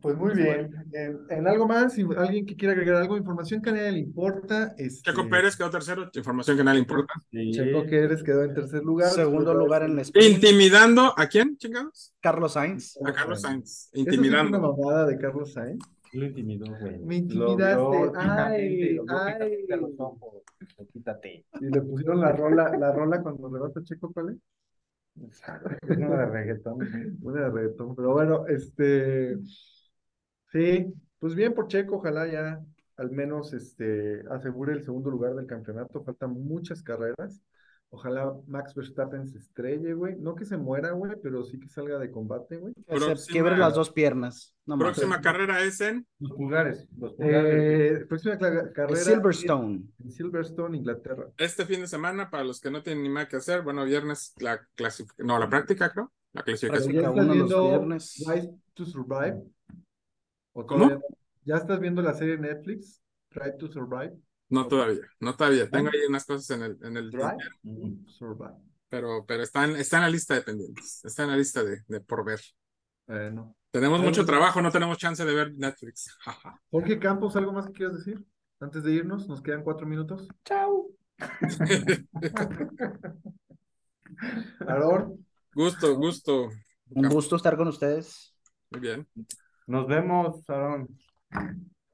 Pues 0.00 0.16
muy 0.16 0.34
bien. 0.34 0.72
En, 0.92 1.18
en 1.28 1.46
algo 1.48 1.68
más, 1.68 1.92
si 1.92 2.06
alguien 2.16 2.46
que 2.46 2.56
quiera 2.56 2.72
agregar 2.72 2.96
algo, 2.96 3.16
información 3.16 3.60
que 3.60 3.70
a 3.70 3.72
nadie 3.74 3.92
le 3.92 3.98
importa. 3.98 4.74
Este, 4.78 5.10
Checo 5.10 5.28
Pérez 5.28 5.56
quedó 5.56 5.70
tercero, 5.70 6.10
información 6.14 6.56
que 6.56 6.64
nadie 6.64 6.76
le 6.76 6.82
importa. 6.82 7.12
Sí. 7.30 7.50
Checo 7.52 7.84
Pérez 7.84 8.22
quedó 8.22 8.44
en 8.44 8.54
tercer 8.54 8.82
lugar. 8.82 9.10
Segundo 9.10 9.52
lugar 9.52 9.82
en 9.82 9.96
la 9.96 10.02
sprint. 10.02 10.36
Intimidando 10.36 11.12
a 11.16 11.26
quién, 11.26 11.56
chingados? 11.58 12.14
Carlos 12.20 12.52
Sainz. 12.54 12.98
A 13.04 13.12
Carlos 13.12 13.42
Sainz. 13.42 13.64
Eso 13.70 13.90
sí 13.90 13.90
fue 13.92 14.02
una 14.02 14.14
Intimidando. 14.14 14.60
mamada 14.60 15.06
de 15.06 15.18
Carlos 15.18 15.52
Sainz. 15.52 15.84
Lo 16.12 16.24
intimidó, 16.24 16.66
güey. 16.80 16.98
Me 16.98 17.16
intimidaste. 17.16 17.76
Lo 17.76 17.90
vio 17.90 18.12
Ay, 18.16 18.94
lo 18.94 19.04
ay. 19.08 19.66
a 19.70 19.76
los 19.76 19.90
ojos. 19.98 20.42
Quítate. 20.92 21.44
Y 21.60 21.66
le 21.66 21.80
pusieron 21.82 22.20
la 22.20 22.32
rola, 22.32 22.76
la 22.76 22.90
rola 22.90 23.22
cuando 23.22 23.48
rebasa 23.48 23.80
Checo, 23.84 24.12
¿cuál 24.12 24.30
es? 24.30 24.36
Uno 25.88 26.16
de 26.16 26.26
reggaetón. 26.26 26.78
Una 27.22 27.40
de 27.42 27.50
reggaetón, 27.50 27.94
pero 27.94 28.12
bueno, 28.12 28.46
este, 28.48 29.36
sí, 30.52 30.92
pues 31.18 31.34
bien 31.34 31.54
por 31.54 31.68
Checo, 31.68 31.96
ojalá 31.96 32.26
ya 32.30 32.60
al 32.96 33.10
menos 33.10 33.52
este, 33.54 34.22
asegure 34.30 34.72
el 34.74 34.84
segundo 34.84 35.10
lugar 35.10 35.34
del 35.34 35.46
campeonato, 35.46 36.02
faltan 36.04 36.32
muchas 36.32 36.82
carreras, 36.82 37.40
ojalá 37.88 38.32
Max 38.46 38.74
Verstappen 38.74 39.26
se 39.26 39.38
estrelle, 39.38 39.94
güey, 39.94 40.16
no 40.18 40.34
que 40.34 40.44
se 40.44 40.56
muera, 40.58 40.90
güey, 40.92 41.12
pero 41.22 41.42
sí 41.44 41.58
que 41.58 41.66
salga 41.68 41.98
de 41.98 42.10
combate, 42.10 42.58
güey. 42.58 42.74
Que 42.74 42.82
se 43.00 43.06
Próxima- 43.06 43.32
quiebre 43.32 43.56
las 43.56 43.74
dos 43.74 43.90
piernas. 43.90 44.54
No 44.66 44.76
más. 44.76 44.84
Próxima 44.84 45.20
carrera 45.20 45.60
es 45.62 45.80
en. 45.80 46.06
Los 46.20 46.32
pulgares. 46.32 46.86
Los 46.98 47.14
pulgares. 47.14 47.54
Eh, 48.02 48.06
próxima 48.06 48.38
cla- 48.38 48.70
carrera 48.72 49.00
Silverstone. 49.00 49.82
en 50.04 50.10
Silverstone, 50.12 50.76
Inglaterra. 50.76 51.26
Este 51.38 51.64
fin 51.66 51.80
de 51.80 51.86
semana, 51.88 52.30
para 52.30 52.44
los 52.44 52.60
que 52.60 52.70
no 52.70 52.82
tienen 52.82 53.02
ni 53.02 53.08
nada 53.08 53.26
que 53.28 53.36
hacer, 53.36 53.62
bueno, 53.62 53.84
viernes 53.84 54.34
la 54.38 54.60
clasificación, 54.76 55.26
no, 55.26 55.38
la 55.38 55.48
práctica, 55.48 55.90
creo, 55.90 56.12
la 56.34 56.42
clasificación. 56.42 57.18
uno 57.18 57.34
los 57.34 57.48
viernes. 57.48 58.24
To 58.74 58.84
Survive. 58.84 59.42
¿O 60.52 60.66
¿Cómo? 60.66 60.86
todavía? 60.86 61.04
¿Ya 61.44 61.56
estás 61.56 61.80
viendo 61.80 62.02
la 62.02 62.14
serie 62.14 62.38
Netflix? 62.38 63.02
Drive 63.30 63.56
to 63.58 63.68
Survive. 63.68 64.16
No 64.48 64.66
todavía, 64.66 65.02
no 65.20 65.36
todavía. 65.36 65.70
Tengo 65.70 65.88
ahí 65.92 66.00
unas 66.08 66.24
cosas 66.24 66.50
en 66.50 66.62
el, 66.62 66.78
en 66.82 66.96
el 66.96 67.10
Drive 67.10 67.36
tintero, 67.62 67.96
to 68.04 68.10
Survive. 68.10 68.56
pero, 68.88 69.24
pero 69.26 69.42
está 69.42 69.64
en, 69.64 69.76
está 69.76 69.98
en 69.98 70.02
la 70.02 70.10
lista 70.10 70.34
de 70.34 70.42
pendientes, 70.42 71.04
está 71.04 71.22
en 71.24 71.30
la 71.30 71.36
lista 71.36 71.62
de, 71.62 71.82
de 71.86 72.00
por 72.00 72.24
ver. 72.24 72.40
Bueno. 73.06 73.56
Tenemos 73.70 74.00
mucho 74.00 74.24
trabajo, 74.24 74.60
no 74.60 74.72
tenemos 74.72 74.98
chance 74.98 75.24
de 75.24 75.34
ver 75.34 75.52
Netflix. 75.56 76.16
Jorge 76.70 76.98
Campos, 76.98 77.36
¿algo 77.36 77.52
más 77.52 77.66
que 77.66 77.72
quieras 77.72 77.96
decir? 77.96 78.24
Antes 78.58 78.82
de 78.82 78.92
irnos, 78.92 79.28
nos 79.28 79.40
quedan 79.40 79.62
cuatro 79.62 79.86
minutos. 79.86 80.28
Chao. 80.44 80.90
Aarón, 84.66 85.26
gusto, 85.54 85.94
gusto. 85.96 86.50
Un 86.90 87.08
gusto 87.08 87.36
estar 87.36 87.56
con 87.56 87.68
ustedes. 87.68 88.34
Muy 88.70 88.80
bien. 88.80 89.08
Nos 89.70 89.86
vemos, 89.86 90.42
Aaron. 90.50 90.88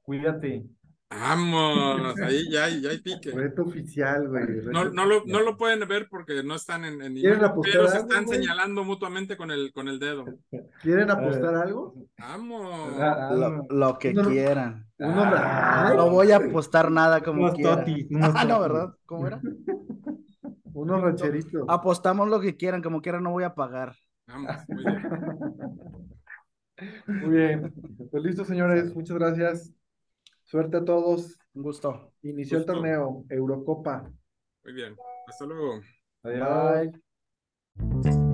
Cuídate. 0.02 0.64
Vamos, 1.10 2.14
ahí 2.24 2.50
ya 2.50 2.64
hay, 2.64 2.80
ya 2.80 2.90
hay 2.90 2.98
pique. 3.00 3.30
reto 3.30 3.62
oficial, 3.62 4.28
güey. 4.28 4.44
No, 4.72 4.84
reto 4.84 4.94
no, 4.94 5.04
lo, 5.04 5.16
oficial. 5.18 5.38
no 5.40 5.44
lo 5.50 5.56
pueden 5.56 5.86
ver 5.88 6.08
porque 6.10 6.42
no 6.42 6.54
están 6.56 6.84
en, 6.84 7.00
en 7.02 7.14
¿Quieren 7.14 7.38
imagen, 7.38 7.44
apostar 7.44 7.72
pero 7.72 7.88
se 7.88 7.96
algo, 7.98 8.08
están 8.08 8.24
güey? 8.24 8.38
señalando 8.38 8.82
mutuamente 8.84 9.36
con 9.36 9.50
el, 9.50 9.72
con 9.72 9.88
el 9.88 9.98
dedo. 10.00 10.24
¿Quieren 10.82 11.10
apostar 11.10 11.54
algo? 11.54 11.94
Vamos. 12.18 12.94
Ah, 12.98 13.30
Lo, 13.34 13.66
lo 13.68 13.98
que 13.98 14.14
No, 14.14 14.22
no. 14.22 14.30
quieran. 14.30 14.86
Uno, 14.98 15.22
Ah, 15.36 15.92
No 15.94 16.10
voy 16.10 16.32
a 16.32 16.36
apostar 16.36 16.90
nada 16.90 17.20
como 17.20 17.52
quieran. 17.52 17.84
unos 18.10 18.32
Ah, 18.34 18.44
no. 18.44 18.60
¿verdad? 18.60 18.94
¿Cómo 19.04 19.26
era? 19.26 19.40
unos 20.72 21.00
rancheritos. 21.02 21.62
Apostamos 21.68 22.28
lo 22.28 22.40
que 22.40 22.56
quieran, 22.56 22.82
como 22.82 23.00
quieran, 23.00 23.22
no 23.22 23.30
voy 23.30 23.44
a 23.44 23.54
pagar. 23.54 23.94
Vamos, 24.26 24.56
muy 24.68 24.84
bien. 24.84 25.02
Muy 27.06 27.36
bien. 27.36 27.72
Pues 28.10 28.22
listo, 28.22 28.44
señores. 28.44 28.94
Muchas 28.94 29.16
gracias. 29.16 29.72
Suerte 30.44 30.78
a 30.78 30.84
todos. 30.84 31.38
Un 31.54 31.62
gusto. 31.62 32.12
Inició 32.22 32.58
el 32.58 32.66
torneo 32.66 33.24
Eurocopa. 33.28 34.10
Muy 34.64 34.72
bien. 34.74 34.96
Hasta 35.26 35.44
luego. 35.46 35.80
Adiós. 36.22 36.92
Bye. 37.92 38.25